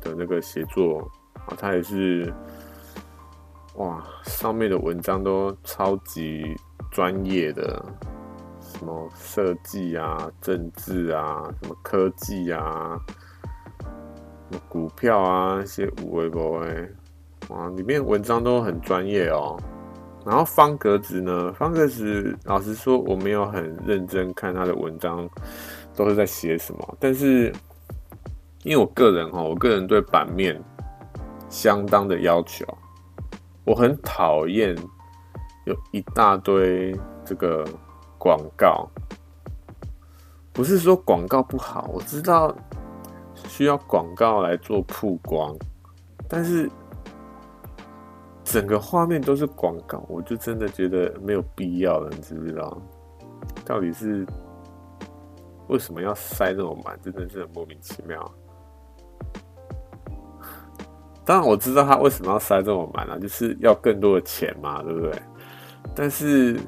[0.00, 2.32] 的那个写作啊，它也是
[3.74, 6.56] 哇，上面的文章都超级
[6.90, 7.84] 专业的，
[8.80, 12.98] 什么设计啊、政治啊、什么科技啊。
[14.70, 16.88] 股票啊，那些五微博哎，
[17.50, 19.56] 哇，里面文章都很专业哦。
[20.24, 25.28] 然后方格子呢，方格子老实说，我没有很认真看他的文章，
[25.94, 26.96] 都是在写什么。
[26.98, 27.52] 但是
[28.64, 30.58] 因为我个人哈，我个人对版面
[31.50, 32.66] 相当的要求，
[33.64, 34.74] 我很讨厌
[35.66, 37.64] 有一大堆这个
[38.20, 38.88] 广告。
[40.52, 42.54] 不是说广告不好，我知道。
[43.48, 45.56] 需要广告来做曝光，
[46.28, 46.70] 但是
[48.44, 52.80] 整个画面都是广告，我就真的觉得没有必要了，你知不知道？
[53.64, 54.26] 到底是
[55.68, 56.98] 为什么要塞这么满？
[57.02, 58.30] 真的是很莫名其妙。
[61.24, 65.12] 当然我知道他为什么要塞这么满了，就是要更多的钱嘛，对不对？
[65.94, 66.60] 但是，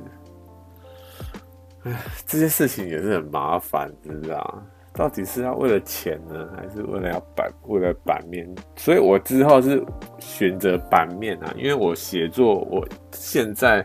[1.85, 4.63] 哎， 这件事情也是很麻烦，知不知道？
[4.95, 8.47] 到底是要为了钱呢，还是为了要版为了版面？
[8.77, 9.83] 所以我之后是
[10.19, 13.85] 选择版面啊，因为我写作，我现在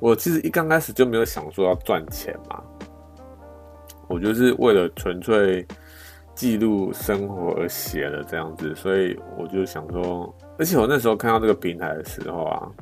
[0.00, 2.62] 我其实一刚开始就没有想说要赚钱嘛，
[4.08, 5.66] 我就是为了纯粹
[6.34, 12.72] 记录生活而写的这样子，所以我就想说，而且我那时候看到这个平台的时候啊，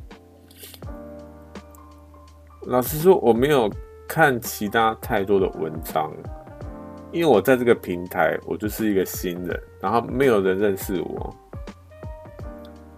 [2.69, 3.69] 老实说我没有
[4.09, 6.13] 看其他太多的文章。
[7.13, 11.35] 因为我在这个平台，我就是一个新人，然后没有人认识我，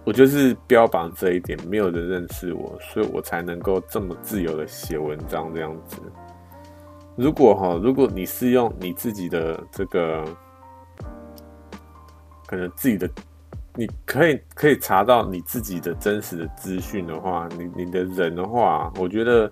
[0.03, 5.99] 我就是标榜这一点，没有人认识我，所以我才能够这么自由的写文章这样子。
[7.15, 10.25] 如果哈，如果你是用你自己的这个，
[12.47, 13.09] 可能自己的，
[13.75, 19.49] 你可以可以查到你自己的真实的资讯的话，你你的人的话，我觉得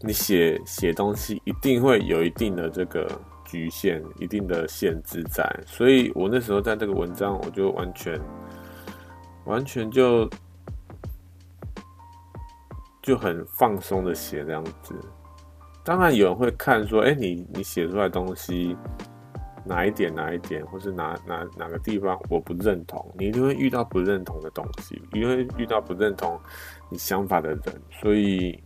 [0.00, 5.44] 你写写东西一定会有一定的这个局限，一定的限制在。
[5.66, 8.20] 所以我那时候在这个文章，我就完全
[9.44, 10.30] 完全就
[13.02, 14.94] 就很放松的写这样子。
[15.82, 18.76] 当然有人会看说，哎，你你写出来东西
[19.64, 26.38] 哪一点哪一点，或是哪哪哪个地方我不认同，你一定会遇到不认同的东西，一定会遇到不认同
[26.88, 28.62] 你想法的人，所以。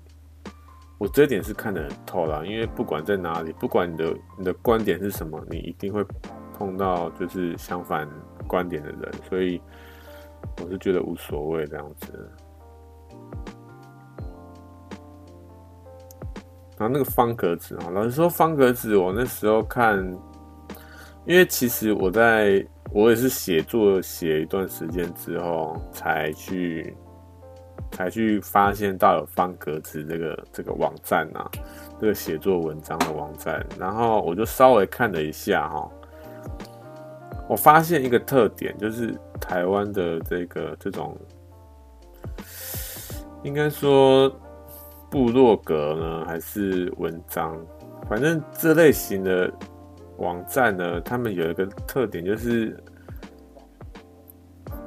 [1.02, 6.06] 我这点是看得很透啦，因为不管在哪里，不管你的你的观点是什么，你一定会
[6.56, 8.08] 碰到就是相反
[8.46, 9.60] 观点的人，所以
[10.62, 12.30] 我是觉得无所谓这样子。
[16.78, 19.98] 然后那个方格子啊，老实说，方格子我那时候看，
[21.26, 26.96] 因为其实我在我也是写作写一段时间之后才去。
[27.92, 31.48] 才去发现到有方格子这个这个网站啊，
[32.00, 35.88] 这个写作文章的网站，然后我就稍微看了一下哈，
[37.48, 41.16] 我发现一个特点，就是台湾的这个这种，
[43.42, 44.28] 应该说
[45.10, 47.56] 部落格呢，还是文章，
[48.08, 49.52] 反正这类型的
[50.16, 52.76] 网站呢，他们有一个特点就是。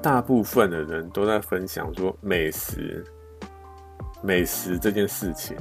[0.05, 3.03] 大部分的人都在分享说美食，
[4.21, 5.57] 美食这件事情，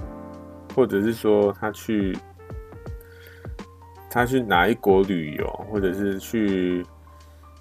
[0.75, 2.15] 或者是说他去
[4.11, 6.85] 他去哪一国旅游，或者是去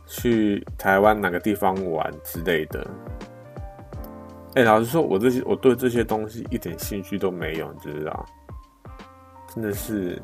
[0.05, 2.85] 去台湾哪个地方玩之类的。
[4.55, 8.25] 哎、老实说，我这些我对这些东西一点兴趣都没有，你知道？
[9.47, 10.21] 真的是，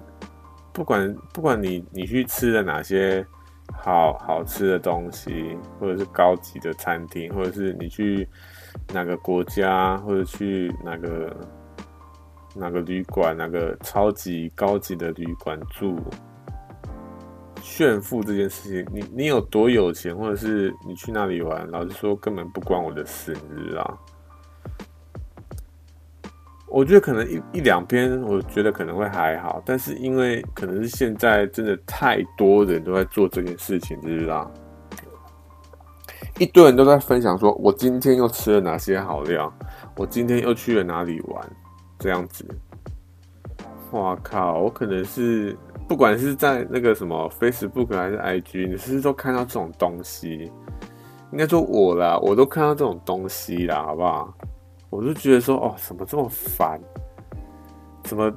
[0.73, 3.25] 不管不管你你去吃了哪些。
[3.81, 8.27] 好好吃的东西，或者是高级的餐厅，或者是你去
[8.93, 11.35] 哪个国家，或者去哪个
[12.55, 15.97] 哪个旅馆，哪个超级高级的旅馆住，
[17.61, 23.97] 炫富这件事情，你你有多有钱，或者是你去哪里玩，老实说根本不关我的事，你知道？
[26.69, 34.49] 我觉得可能一一两篇，我觉得可能会还好，但是因为可能是现在真的太多人都在做这件事情，知道？
[36.37, 39.51] 一堆人都在分享说，我今天又吃了哪些好料，
[39.95, 41.49] 我今天又去了哪里玩，
[41.97, 42.45] 这样子。
[43.91, 44.59] 哇靠！
[44.59, 45.57] 我可能是
[45.87, 50.51] 不管是在那个什么 Facebook 还是 IG，你是不是都看到这种东西？
[51.31, 54.31] 应该说我啦，我都看到这种东西啦，好不好？
[54.89, 56.79] 我就觉得说，哦，怎么这么烦？
[58.03, 58.31] 怎么？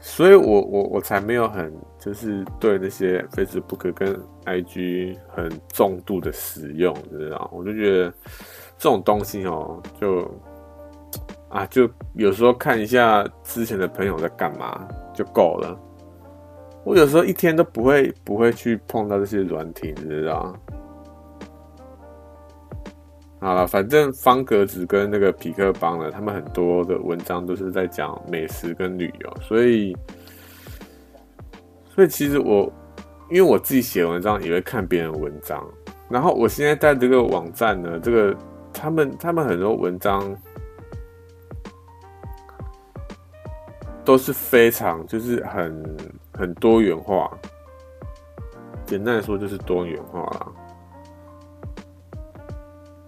[0.00, 7.48] 所以我我我才没有很就是对那些 Facebook 跟 IG 很重度的使用，你知道？
[7.52, 8.12] 我就觉得
[8.76, 10.28] 这种东西哦，就
[11.48, 15.78] 啊，就有时候看一下之前的朋友在干嘛就够了。
[16.84, 20.52] 我有时候一天都不会不会去碰到这些软体，你知道？
[23.42, 29.96] 好了，反正方格子跟那个痞客邦呢，他们很多的文章都是在讲美食跟旅游，所以，
[31.92, 32.72] 所以其实我，
[33.28, 35.68] 因为我自己写文章也会看别人文章，
[36.08, 38.36] 然后我现在在这个网站呢，这个
[38.72, 40.32] 他们他们很多文章
[44.04, 45.96] 都是非常就是很
[46.32, 47.28] 很多元化，
[48.86, 50.46] 简单来说就是多元化啦。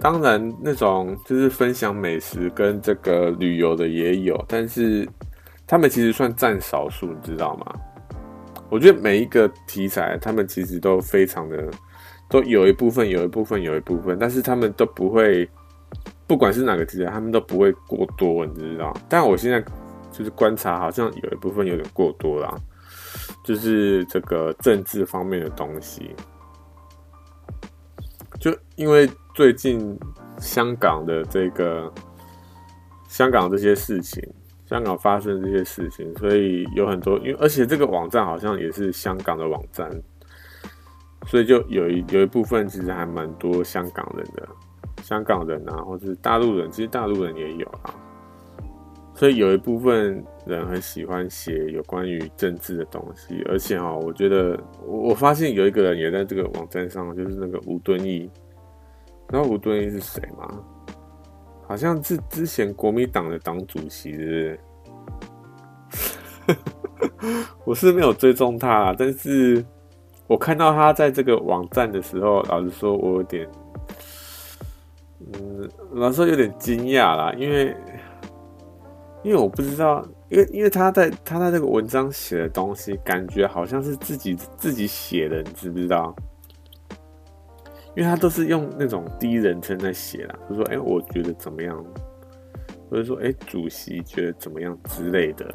[0.05, 5.09] 当然，那种就是分享美食跟这个旅游的也有，但是
[5.67, 7.75] 他们其实算占少数，你知道吗？
[8.69, 11.71] 我觉得每一个题材，他们其实都非常的，
[12.29, 15.49] 都有一部分，有一部分，有一部分，但是他们都不会，
[16.27, 18.95] 不管是哪个题材，他们都不会过多，你知道？
[19.09, 19.59] 但我现在
[20.13, 22.55] 就是观察，好像有一部分有点过多啦，
[23.43, 26.15] 就是这个政治方面的东西，
[28.39, 29.09] 就因为。
[29.35, 29.99] 最近
[30.39, 31.93] 香港的这个
[33.09, 34.23] 香港这些事情，
[34.65, 39.91] 香港发生这些事情，所以有很多，因为而且这个网站好像也是香港的网站，
[41.27, 44.49] 所以就有一有一部分其实还蛮多香港人的，
[45.03, 47.93] 香港人啊，或者是大陆人，其实大陆人也有啊，
[49.15, 54.57] 所以有一部分人很喜欢写有关于政治的东西，而且哈，我觉得
[54.87, 58.31] 我我发现有一个人也在这个网站上，就是那个吴敦义。
[59.35, 60.49] 知道吴敦义是谁吗？
[61.67, 64.59] 好像是之前国民党的党主席，是
[66.47, 66.59] 不是？
[67.65, 69.65] 我是没有追踪他，但是
[70.29, 73.49] 我看到他在这个网站的时候，老实说，我有点，
[75.33, 77.75] 嗯，老实说有点惊讶啦，因为
[79.25, 86.15] 因为我不知道，因为因为他在他在这个文章写的东西，感觉好像是自己自己写的，你知不知道？
[87.97, 91.85] 因为他都是用那种第一人称在写啦，就说：“哎，我觉得怎么样？”
[92.91, 95.55] 或者说：“哎，主席觉得怎么样之类的。”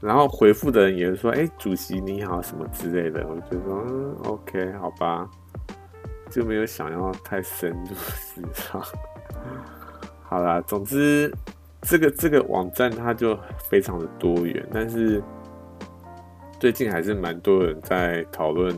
[0.00, 5.28] 然后回复的人也是说：“哎，主席你好，什么之类的。”我就说：“嗯，OK，好吧。”
[6.28, 8.82] 就没有想要太深入，思考。
[10.24, 11.30] 好啦，总之
[11.82, 15.22] 这个这个网站它就非常的多元，但是
[16.62, 18.72] 最近还是蛮多人在讨论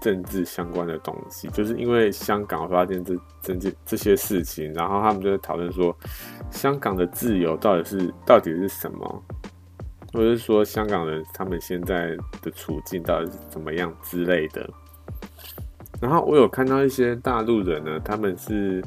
[0.00, 5.96] 政治相关的东西，就是因为香港发现这这这这些事情，然后他们就在讨论说，
[6.50, 9.22] 香港的自由到底是到底是什么，
[10.12, 14.68] 或者是说香港人他们现在的处境到底是怎么样之类的。
[16.00, 18.82] 然后我有看到一些大陆人呢，他们是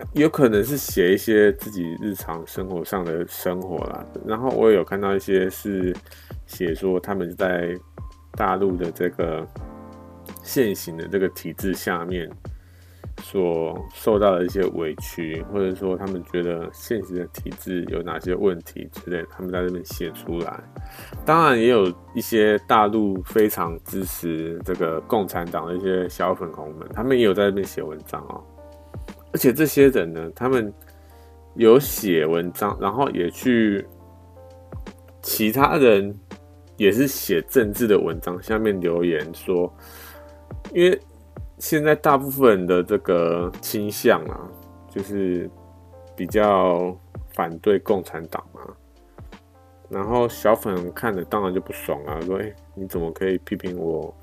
[0.14, 4.04] 有可能是写一些自己日常生活上的生活啦。
[4.26, 5.94] 然后我也有看到一些是
[6.46, 7.74] 写说他们在
[8.32, 9.46] 大陆的这个
[10.42, 12.30] 现行的这个体制下面。
[13.20, 20.62] 所受到的一些委屈，或者说他们觉得现行的体制有哪些问题之类，他们在这边写出来。
[21.26, 28.40] 当然，也有一些大陆非常支持这个共产党的一些小粉红们，他们也有在这边写文章哦。
[29.38, 30.74] 而且这些人呢，他们
[31.54, 33.86] 有写文章，然后也去
[35.22, 36.12] 其他人
[36.76, 39.72] 也是写政治的文章，下面留言说，
[40.74, 41.00] 因为。
[41.60, 44.48] 现在大部分的这个倾向啊，
[44.88, 45.50] 就是
[46.14, 46.96] 比较
[47.34, 48.60] 反对共产党嘛。
[49.88, 54.14] 然后小粉看了当然就不爽啊，说：“哎，你怎么可以批评我？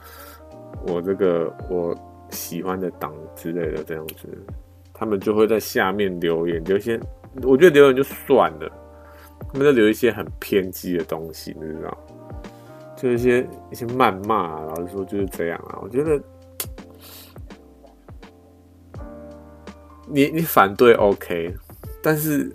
[0.88, 1.94] 我这个我
[2.30, 4.30] 喜欢的党之类的这样子。”
[4.96, 7.00] 他们就会在下面留言，留一些
[7.44, 8.72] 我觉得留言就算了，
[9.52, 11.98] 他们就留一些很偏激的东西，你知道？
[12.96, 15.78] 就一些一些谩骂啊，老实说就是这样啊。
[15.82, 16.20] 我觉得。
[20.08, 21.52] 你你反对 OK，
[22.00, 22.48] 但是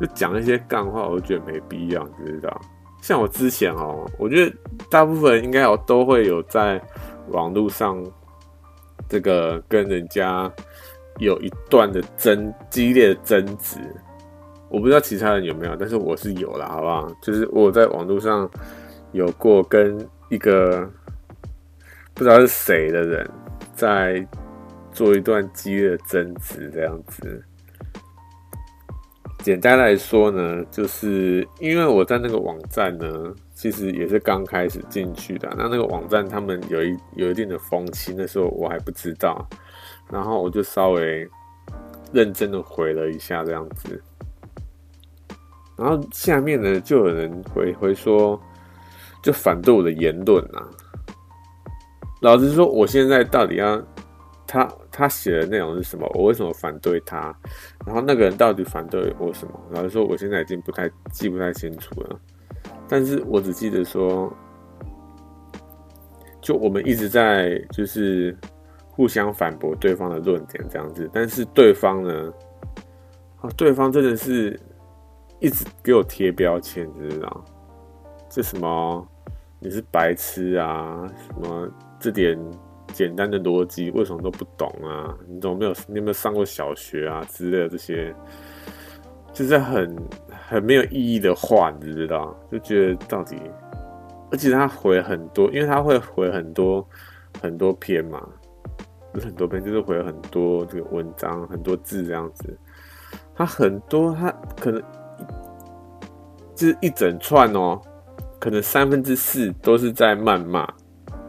[0.00, 2.60] 就讲一些干话，我觉得没必要，你知道？
[3.00, 4.56] 像我之前哦，我觉得
[4.90, 6.82] 大部分人应该有都会有在
[7.28, 8.04] 网络上
[9.08, 10.52] 这个跟人家
[11.20, 13.78] 有一段的争激烈的争执，
[14.68, 17.08] 我不知道其他人有没有，但是我是有了，好不好？
[17.22, 18.50] 就是我在网络上
[19.12, 20.90] 有过跟一个
[22.14, 23.30] 不知道是谁的人
[23.74, 24.26] 在。
[24.92, 27.44] 做一段激烈的争执，这样子。
[29.38, 35.48] 简单来说呢，就是因为我在那个网站呢，其实也是刚开始进去的。
[35.56, 39.48] 那那个网站他们有一有一定的风气，那时候我还不知道。
[40.10, 41.28] 然后我就稍微
[42.12, 44.02] 认真的回了一下，这样子。
[45.76, 48.40] 然后下面呢，就有人回回说，
[49.22, 50.68] 就反对我的言论啊。
[52.20, 53.82] 老实说，我现在到底要
[54.46, 54.68] 他？
[54.92, 56.06] 他写的内容是什么？
[56.14, 57.34] 我为什么反对他？
[57.86, 59.58] 然后那个人到底反对我什么？
[59.70, 62.20] 老实说我现在已经不太记不太清楚了，
[62.86, 64.30] 但是我只记得说，
[66.42, 68.36] 就我们一直在就是
[69.00, 72.30] 互相反驳对方的论点这样子，但是对方呢，
[73.40, 74.60] 啊，对方真的是
[75.38, 77.44] 一直给我贴标签，你知道？
[78.28, 79.08] 这什么？
[79.58, 81.10] 你是白痴啊？
[81.26, 81.66] 什么
[81.98, 82.38] 这点？
[82.92, 85.16] 简单的逻辑为什么都不懂啊？
[85.26, 85.72] 你怎么没有？
[85.86, 88.14] 你有没有上过小学啊之类的这些？
[89.32, 89.96] 就是很
[90.28, 92.38] 很没有意义的话，你知道？
[92.52, 93.40] 就觉得到底，
[94.30, 96.86] 而且他回很多，因为他会回很多
[97.40, 98.28] 很多篇嘛，
[99.12, 102.56] 不是很多篇，就是回了很多这个文章，很多字这样子。
[103.34, 104.30] 他很多，他
[104.60, 104.82] 可能
[106.54, 107.80] 就是一整串哦，
[108.38, 110.68] 可能三分之四都是在谩骂。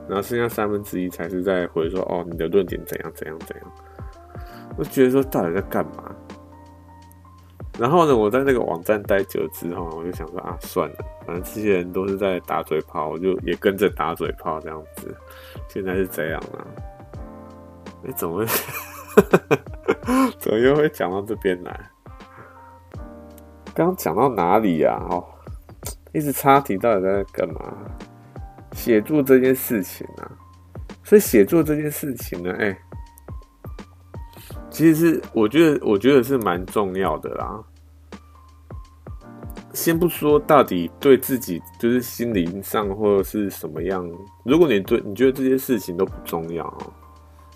[0.07, 3.65] 然后剩下三分之一才是在回说哦，你的论点怎样怎样怎样。
[4.77, 6.13] 我觉得说到底在干嘛？
[7.79, 15.15] 然后呢，我在那个网站待久了之后，我就想说啊，算了，反正这些人都是在打嘴炮，我就也跟着打嘴炮这样子。
[15.69, 16.67] 现在是这样啊？
[18.03, 18.45] 你怎么会？
[20.39, 21.89] 怎么又会讲到这边来？
[23.73, 24.97] 刚刚讲到哪里呀？
[25.09, 25.23] 哦，
[26.11, 27.73] 一直插题，到底在干嘛？
[28.73, 30.31] 写作这件事情啊，
[31.03, 32.77] 所以写作这件事情呢，哎、
[34.69, 37.63] 其实是我觉得，我觉得是蛮重要的啦。
[39.73, 44.05] 先不说到底对自己就是心灵上或者是什么样，
[44.43, 46.65] 如果你对你觉得这些事情都不重要，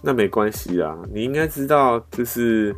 [0.05, 0.95] 那没关系啊。
[1.11, 2.73] 你应该知道，就是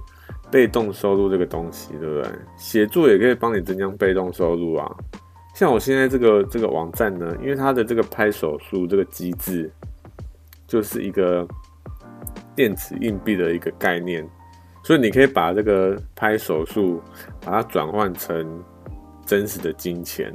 [0.50, 2.32] 被动收入这个东西，对不对？
[2.56, 4.90] 写作也可以帮你增加被动收入啊。
[5.54, 9.70] 像我现在这个这个网站呢，因为它的这个拍手数这个机制，
[10.66, 11.48] 就是一个
[12.56, 14.28] 电子硬币的一个概念，
[14.84, 17.02] 所以你可以把这个拍手数
[17.44, 18.64] 把它转换成
[19.26, 20.34] 真实的金钱。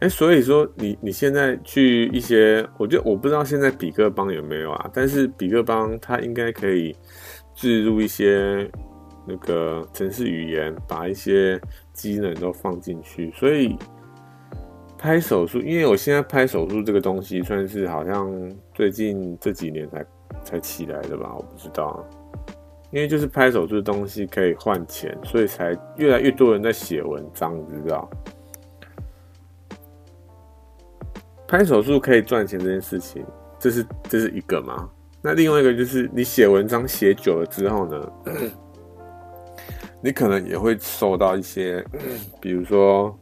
[0.00, 6.94] 哎，所以说你你现在去一些，我觉得我不知道现在比克邦有没有啊，但是比克邦它应该可以
[7.52, 8.70] 置入一些
[9.26, 11.60] 那个城市语言，把一些
[11.92, 13.32] 机能都放进去。
[13.32, 13.76] 所以
[14.96, 18.32] 拍手术，因为我现在拍手术这个东西算是好像
[18.72, 20.06] 最近这几年才
[20.44, 22.08] 才起来的吧，我不知道。
[22.92, 28.08] 因为就是拍手术的东西可以换钱，所以才越来越多人在写文章，知道。
[31.48, 33.24] 拍手术可以赚钱这件事情，
[33.58, 34.86] 这是这是一个嘛？
[35.22, 38.12] 那另外一个就是你写文章写久了之后呢，
[40.02, 41.82] 你可能也会受到一些，
[42.38, 43.18] 比如说，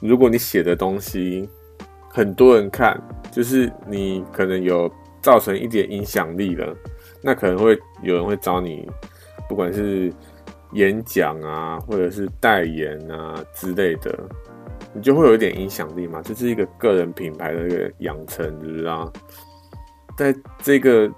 [0.00, 1.48] 如果你写的东西
[2.08, 2.98] 很多人看，
[3.32, 4.88] 就是你可能有
[5.20, 6.72] 造成一点影响力了，
[7.20, 8.88] 那可能会有人会找你，
[9.48, 10.12] 不管是
[10.72, 14.16] 演讲啊，或者是代言啊之类的。
[14.94, 19.12] 你就会有一点影响力嘛，这是一个个人品牌的一个养成，知不知道？
[20.16, 21.10] 在这个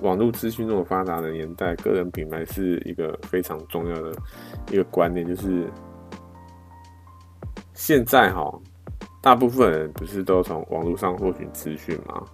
[0.00, 4.12] 网络资讯这么发达的年代，个人品牌是一个非常重要的
[4.70, 5.68] 一个观念，就是
[7.74, 8.50] 现在哈，
[9.20, 12.24] 大部分人不是都从网络上获取资讯吗？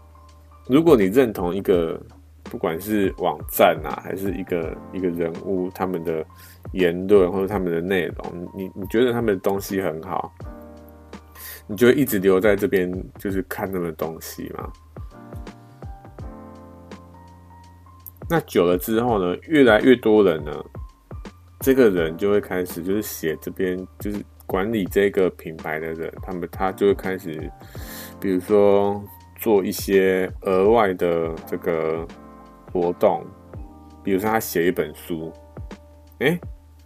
[0.68, 2.00] 如果你认同一个，
[2.44, 6.24] 不管是网站啊，还是一个一个人物，他们的
[6.72, 10.32] 言论或者他们的内容，你你觉得他们的东西很好？
[11.68, 14.72] 你就一直留在这边，就是看他们东西嘛。
[18.30, 20.52] 那久了之后呢，越来越多人呢，
[21.60, 27.50] 这个人就会开始就是写这边，就是管理这个品牌的人，他们他就会开始，
[28.20, 29.02] 比如说
[29.40, 32.06] 做一些额外的这个
[32.72, 33.24] 活动，
[34.04, 35.32] 比如说他写一本书，
[36.20, 36.38] 诶，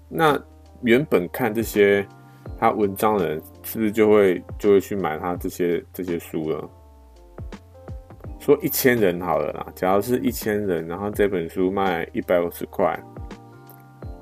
[0.09, 0.43] 那
[0.83, 2.07] 原本看这些。
[2.59, 6.69] 他文章人是不是就会就会去买他这些这些书了？
[8.39, 12.99] 说一千人好了啦，假如是一千人，然后这本书卖一百五十块，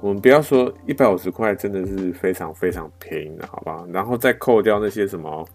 [0.01, 3.87] 我们不要说一百五十块真的是非常非常便宜的，好不好？
[3.93, 5.49] 然后再扣掉那些什么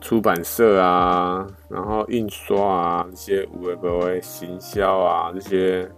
[0.00, 5.88] 出版社啊，然后印刷啊，这些有的没的行销啊，这些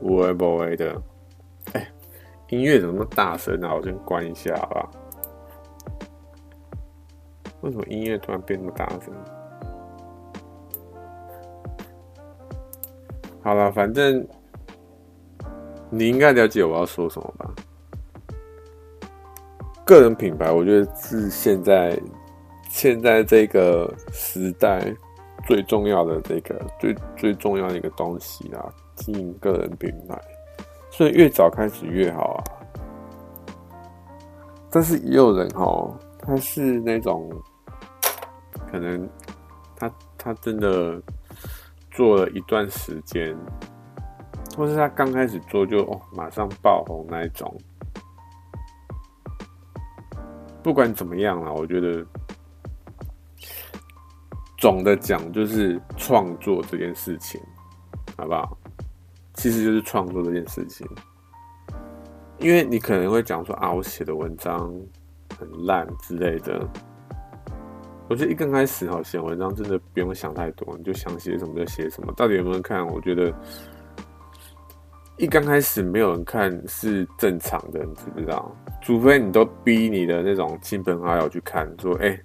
[0.00, 1.02] 有的没的。
[2.48, 3.74] 音乐怎么那么大声啊？
[3.74, 4.90] 我先关一下，好吧？
[7.62, 9.12] 为什么音乐突然变那么大声？
[13.42, 14.26] 好了，反正
[15.90, 17.52] 你应该了解我要说什么吧？
[19.84, 22.00] 个人品牌，我觉得是现在
[22.68, 24.94] 现在这个时代
[25.46, 30.20] 最重要的这个最最重要的一个东西啊，经营个人品牌。
[30.96, 32.40] 所以越早开始越好啊，
[34.70, 37.30] 但是也有人齁，他是那种
[38.72, 39.06] 可能
[39.76, 40.98] 他他真的
[41.90, 43.36] 做了一段时间，
[44.56, 47.54] 或是他刚开始做就哦马上爆红那一种。
[50.62, 52.02] 不管怎么样啦，我觉得
[54.56, 57.38] 总的讲就是创作这件事情，
[58.16, 58.56] 好不好？
[59.46, 60.84] 其实就是创作这件事情，
[62.40, 64.74] 因为你可能会讲说啊，我写的文章
[65.38, 66.68] 很烂之类的。
[68.08, 72.12] 我觉得一刚开始哈，写文章真的不用想太多，你就想写什么就写什么。
[72.16, 72.84] 到底有没有人看？
[72.84, 73.32] 我觉得
[75.16, 78.52] 一刚开始没有人看是正常的，你知不知道？
[78.82, 82.18] 除非你都逼你的那种亲朋好友去看，说哎、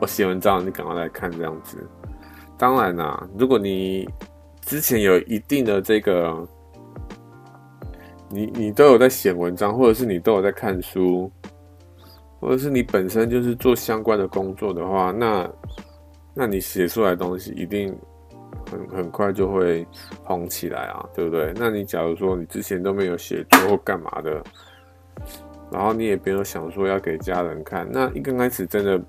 [0.00, 1.82] 我写文章，你赶快来看这样子。
[2.58, 4.06] 当然啦，如果你
[4.60, 6.46] 之前有一定的这个，
[8.30, 11.30] 你你都有在写文章，或者是你都有在看书，
[12.40, 15.50] 或者是你本身就是做相关的工作的话，那
[16.34, 17.96] 那你写出来的东西一定
[18.70, 19.86] 很很快就会
[20.24, 21.52] 红起来啊，对不对？
[21.56, 24.42] 那你假如说你之前都没有写作或干嘛的，
[25.72, 29.02] 然后你也没有想说要给家人看，那一刚开始真的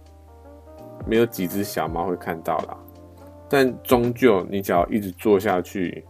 [1.05, 2.77] 没有几只小猫会看到啦。
[3.49, 6.05] 但终究，你只要一直做下去，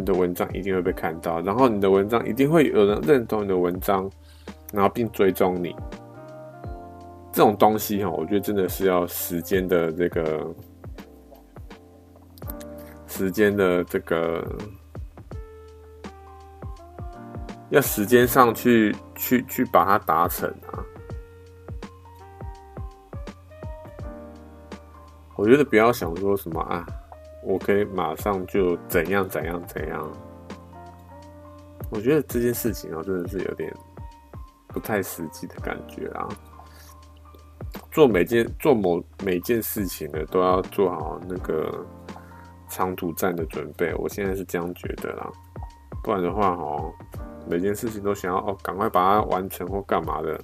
[0.00, 4.10] 你的文章一定会被看到，然后你的文章一定会有人认同你的文章，
[4.72, 5.76] 然后并追踪你。
[7.32, 10.52] 这种东西哈，我觉得真的是要时间的这个
[13.06, 14.44] 时间的这个
[17.70, 20.82] 要时间上去去去把它达成啊。
[25.36, 26.84] 我觉得不要想说什么啊，
[27.50, 30.10] 我可以马上就怎样怎样怎样。
[31.90, 33.74] 我觉得这件事情啊，真的是有点
[34.68, 36.28] 不太实际的感觉啊。
[37.90, 41.84] 做每件做某每件事情呢，都要做好那个
[42.68, 43.92] 长途战的准备。
[43.96, 45.28] 我现在是这样觉得啦，
[46.02, 46.92] 不然的话哦，
[47.48, 50.40] 每件事情都想要哦，赶快把它完成或干嘛的，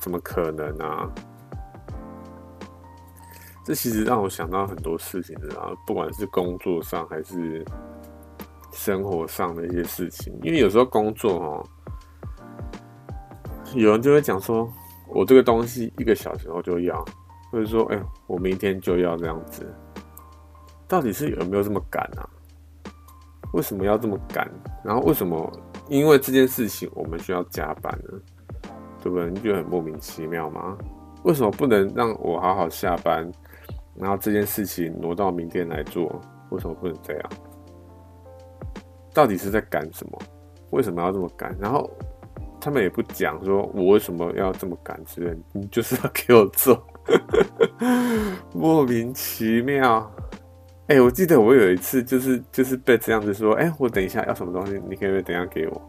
[0.00, 1.12] 怎么可能啊？
[3.66, 7.64] 这其实让我想到很多事情的啊，不管是工作上还是
[8.72, 10.32] 生活上的一些事情。
[10.44, 11.68] 因为有时候工作哦，
[13.74, 14.72] 有人就会讲说，
[15.08, 17.04] 我这个东西一个小时后就要，
[17.50, 19.66] 或者说，哎，我明天就要这样子。
[20.86, 22.22] 到底是有没有这么赶啊？
[23.52, 24.48] 为什么要这么赶？
[24.84, 25.52] 然后为什么
[25.88, 28.20] 因为这件事情我们需要加班呢？
[29.02, 29.28] 对不对？
[29.28, 30.78] 你觉得很莫名其妙吗？
[31.24, 33.28] 为什么不能让我好好下班？
[33.98, 36.20] 然后这件事情挪到明天来做，
[36.50, 37.30] 为什么不能这样？
[39.14, 40.18] 到底是在赶什么？
[40.70, 41.56] 为什么要这么赶？
[41.58, 41.90] 然后
[42.60, 46.84] 他们也不讲说我为什么要这么赶之类，你就是要给我做，
[48.52, 50.10] 莫名其妙。
[50.88, 55.82] 哎、我记得我有一次就是就是被这样子说，哎、我等一下要什么东西，你可以等一下给我。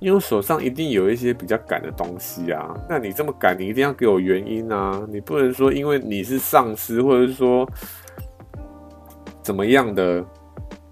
[0.00, 7.68] 因为手上一定有一些比较赶的东西啊，那你这么赶，你一定要给我原因啊，你不能说因为你是上司，或者是说
[9.42, 10.24] 怎么样的，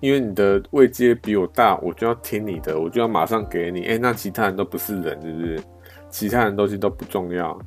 [0.00, 3.86] 因为你的位阶比我大，我就要听你的，我就要马上给你。
[3.86, 5.62] 哎、那其他人都不是人，是不是？
[6.10, 7.58] 其他人东西都不重要。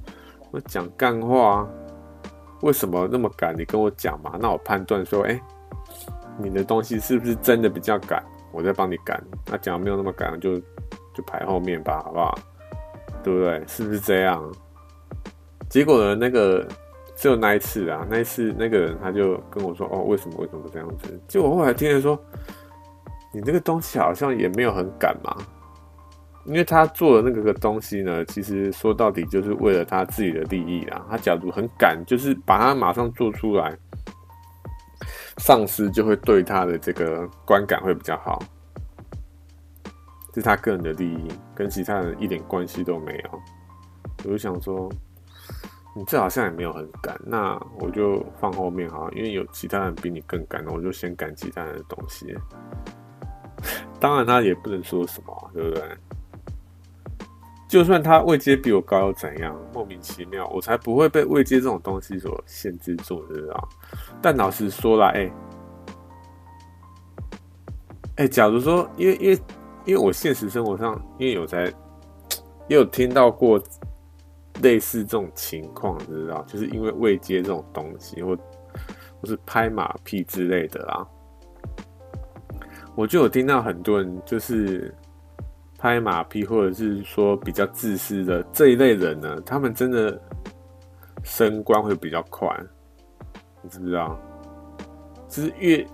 [0.51, 1.67] 我讲干话，
[2.61, 3.57] 为什么那么赶？
[3.57, 5.41] 你跟我讲嘛，那我判断说，哎、
[6.37, 8.23] 你的东西是不是真的比较赶？
[8.51, 9.19] 我再帮你赶。
[9.47, 10.61] 那讲没有那么赶，就。
[11.21, 12.37] 排后面吧，好不好？
[13.23, 13.63] 对不对？
[13.67, 14.43] 是不是这样？
[15.69, 16.15] 结果呢？
[16.15, 16.67] 那个
[17.15, 20.35] 只有那一次啊，那一次那个人他就跟我说：“哦，为什么？
[20.39, 22.19] 为什么这样子？”结果后来听人说
[23.31, 25.37] ：“你那个东西好像也没有很赶嘛，
[26.45, 31.05] 因为他做的那个个东西呢，其实说到底就是为了他自己的利益啊。
[31.09, 33.77] 他假如很赶，就是把它马上做出来，
[35.37, 38.41] 上司就会对他的这个观感会比较好。”
[40.33, 43.41] 这是他个人的利益，跟其他人一点关系都没有。
[44.23, 44.89] 我就想说，
[45.93, 52.33] 你这好像也没有很赶，那我就放后面哈，因为有其他人比你更赶，那我就先赶其他人的东西。
[53.99, 55.83] 当然，他也不能说什么，对不对？
[57.67, 59.53] 就算他位阶比我高又怎样？
[59.73, 63.69] 莫名其妙，我才不会被位阶这种东西所限制住，知道？
[64.21, 65.33] 但老实说啦，哎、欸，
[68.17, 69.37] 哎、假如说，因为因为。
[69.85, 71.65] 因为我现实生活上，因为有在，
[72.67, 73.61] 也有听到过
[74.61, 81.07] 类似这种情况，你知道，就是因为未接这种东西，或或是拍马屁之类的啦，
[82.95, 84.93] 我就有听到很多人就是
[85.77, 90.21] 拍马屁，或者是说比较自私的这一类人呢，他们真的
[91.23, 92.47] 升官会比较快，
[93.63, 94.19] 你知不知道？
[95.27, 95.87] 就是越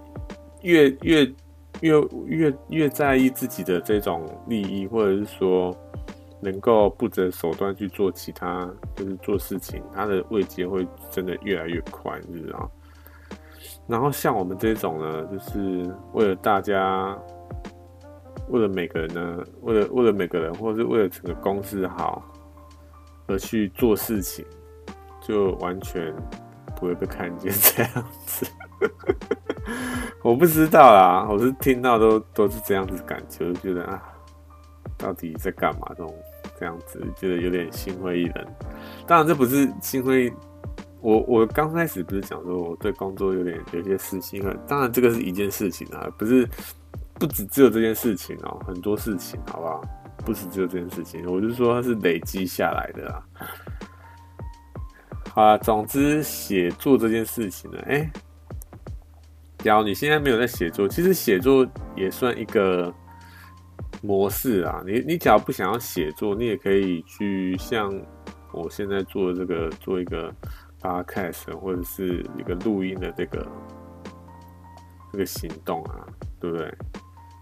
[0.61, 1.33] 越越。
[1.81, 1.93] 越
[2.25, 5.75] 越越在意自己的这种利益，或者是说
[6.41, 12.71] 能够不择手段去做其他，就是做事情，他的位阶会真的越来越快，你知道？
[13.87, 17.17] 然后像我们这种呢，就是为了大家，
[18.49, 22.23] 为了每个人呢，为了为了每个人，或者是为了整个公司好
[23.27, 24.45] 而去做事情，
[25.21, 26.13] 就完全
[26.75, 27.91] 不会被看见这样
[28.25, 28.45] 子。
[30.27, 34.03] 我不知道啦，我是听到都都是这样子感觉，就觉得啊，
[34.97, 35.87] 到底在干嘛？
[35.91, 36.13] 这种
[36.59, 38.45] 这样子，觉得有点心灰意冷。
[39.07, 40.29] 当然，这不是心灰。
[40.99, 46.45] 我我刚开始不是讲说我对工作有点有些私心了，当然这个是一件事情啊，不是
[47.13, 49.81] 不只只有这件事情哦，很多事情，好不好？
[50.25, 53.23] 不止只有这件事情，我就说它是累积下来的啦。
[55.33, 58.11] 好啦，总之写作这件事情呢，哎、
[59.59, 62.93] 假如你现在没有在写作，其实写作也算一个
[64.01, 64.81] 模式啊。
[64.85, 67.91] 你你假如不想要写作，你也可以去像
[68.53, 70.33] 我现在做的这个，做一个
[70.81, 73.47] podcast 或者是一个录音的这个
[75.11, 76.05] 这个行动啊，
[76.39, 76.73] 对不对？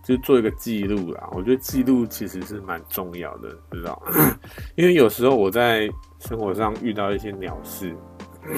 [0.04, 1.30] 就做一个记录啊。
[1.34, 4.02] 我觉得记录其实是蛮重要的，知道？
[4.76, 5.90] 因为有时候我在
[6.20, 7.96] 生活上遇到一些鸟事，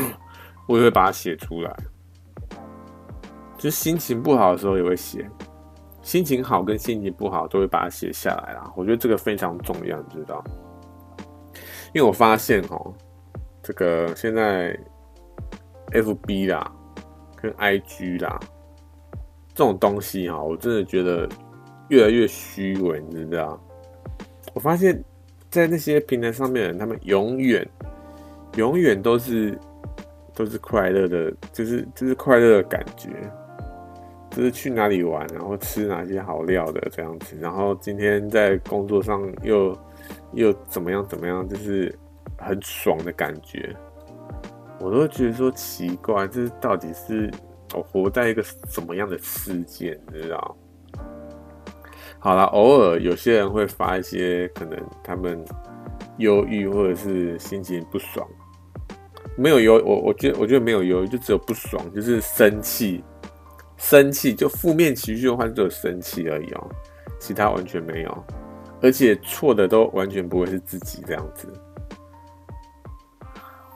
[0.68, 1.76] 我也会把它写出来。
[3.58, 5.30] 就心情不好的时候也会写，
[6.02, 8.72] 心情好跟心情不好都会把它写下来啦。
[8.76, 10.44] 我觉得这个非常重要，你知道？
[11.94, 12.94] 因为我发现哦，
[13.64, 14.78] 这个现在
[15.92, 16.72] FB 啦
[17.36, 18.40] 跟 IG 啦
[19.56, 21.28] 这种东西哈，我真的觉得
[21.90, 23.60] 越来越虚伪，你知道？
[24.54, 25.04] 我发现，
[25.50, 27.68] 在那些平台上面的人，他们永远
[28.56, 29.58] 永远都是
[30.36, 33.10] 都是快乐的，就是就是快乐的感觉。
[34.38, 39.76] 就是去哪里玩，然后吃哪些好料的这样子，然后今天在工作上又
[40.34, 41.92] 又怎么样怎么样，就是
[42.38, 43.76] 很爽的感觉。
[44.80, 47.32] 我都觉得说奇怪，这到底是
[47.74, 50.56] 我活在一个什么样的世界，你知道？
[52.20, 55.44] 好了，偶尔有些人会发一些可能他们
[56.18, 58.28] 忧郁或者是心情不爽，
[59.36, 63.04] 没有忧，我我觉得我觉得没有忧郁，就只有不爽，就是生气。
[63.78, 66.70] 生气就负面情绪的话，就只有生气而已哦，
[67.20, 68.26] 其他完全没有，
[68.82, 71.48] 而且错的都完全不会是自己这样子。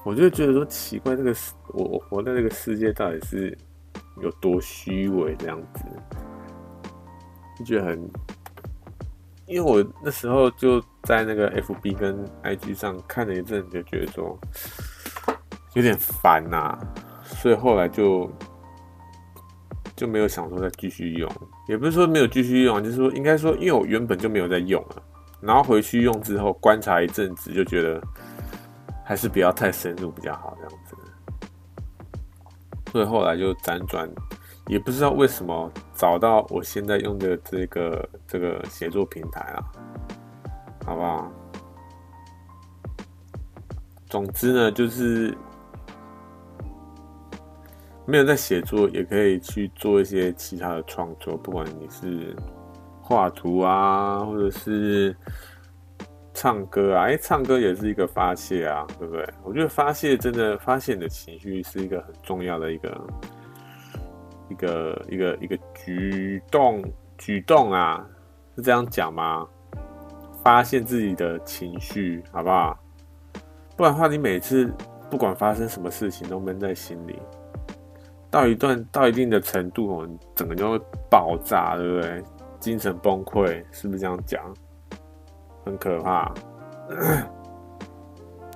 [0.03, 3.55] 我就觉得说奇怪，这个世我我活在这个世界到底是
[4.21, 5.83] 有多虚伪这样子，
[7.59, 8.09] 就觉得很，
[9.45, 14.35] 因为我那时候就在那个 FB 跟 IG 上看了一阵，就觉得说
[15.75, 16.75] 有点烦呐，
[17.23, 18.27] 所以后来就。
[20.01, 21.31] 就没有想说再继续用，
[21.67, 25.03] 也不是说没有继续用，就是说应该说，因为我原本就没有在用了，
[25.39, 28.01] 然后回去用之后观察一阵子，就觉得
[29.05, 30.95] 还是不要太深入比较好这样子，
[32.91, 34.09] 所以后来就辗转，
[34.65, 39.63] 也不知道为什么找到我现在用的这个这个写作平台了，
[40.83, 41.31] 好不好？
[44.09, 45.37] 总之呢，就是。
[48.11, 52.35] 没有在写作，也可以去做一些其他的创作，不管你是
[53.01, 55.15] 画图啊，或者是
[56.33, 59.25] 唱歌啊，哎，唱歌也是一个发泄啊，对不对？
[59.45, 63.07] 我觉得发泄真的发泄你的情绪是一个很重要的一个
[64.49, 66.83] 一个一个一个举动
[67.17, 68.05] 举动啊，
[68.57, 69.47] 是这样讲吗？
[70.43, 72.77] 发现自己的情绪，好不好？
[73.77, 74.69] 不然的话，你每次
[75.09, 77.17] 不管发生什么事情，都闷在心里。
[78.31, 80.79] 到一段到一定的程度，我们整个就会
[81.09, 82.23] 爆炸，对不对？
[82.59, 84.41] 精神崩溃，是不是这样讲？
[85.65, 86.33] 很可怕。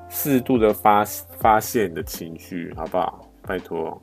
[0.09, 1.03] 适度的发
[1.37, 3.29] 发泄你的情绪，好不好？
[3.43, 4.01] 拜托。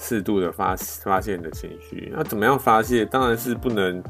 [0.00, 3.04] 适度的发发泄你的情绪，那怎么样发泄？
[3.04, 4.02] 当然是不能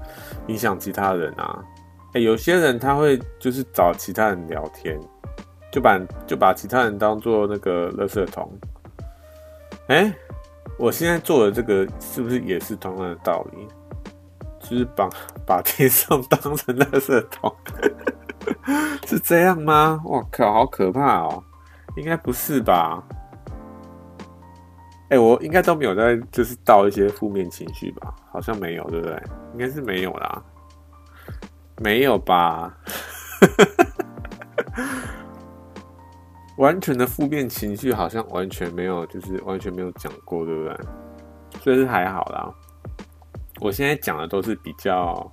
[0.47, 1.65] 影响其他人啊。
[2.13, 4.97] 欸，有些人他会就是找其他人聊天，
[5.73, 8.53] 就把就把其他人当做那个垃圾桶。
[9.89, 10.14] 哎、
[10.78, 13.68] 我现在做的这个是不是也是同样的道理？
[14.61, 15.09] 就是把
[15.47, 17.55] 把天上当成垃圾桶，
[19.07, 20.01] 是这样吗？
[20.05, 21.43] 我靠，好可怕哦！
[21.97, 23.03] 应该不是吧？
[25.09, 28.14] 哎、我应该都没有在就是倒一些负面情绪吧？
[28.30, 29.22] 好像没有，对不对？
[29.55, 30.43] 应该是没有啦，
[31.78, 32.76] 没有吧？
[36.59, 40.77] 完全的负面情绪好像完全没有，就是完全没有讲过，对不对？
[41.61, 42.53] 所以是还好啦。
[43.61, 45.33] 我现在讲的都是比较，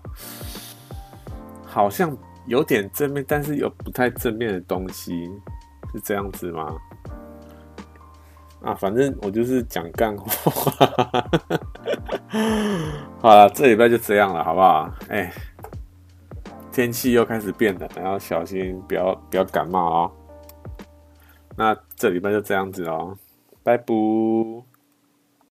[1.65, 2.15] 好像
[2.45, 5.29] 有点正面，但是又不太正面的东西，
[5.93, 6.75] 是这样子吗？
[8.63, 10.71] 啊，反正我就是讲干货。
[13.19, 14.91] 好了，这礼拜就这样了，好不好？
[15.09, 15.31] 哎、
[16.71, 20.11] 天气又开始变冷，然后小心不要不要感冒哦。
[21.57, 23.17] 那这礼拜就这样子哦，
[23.63, 24.74] 拜拜。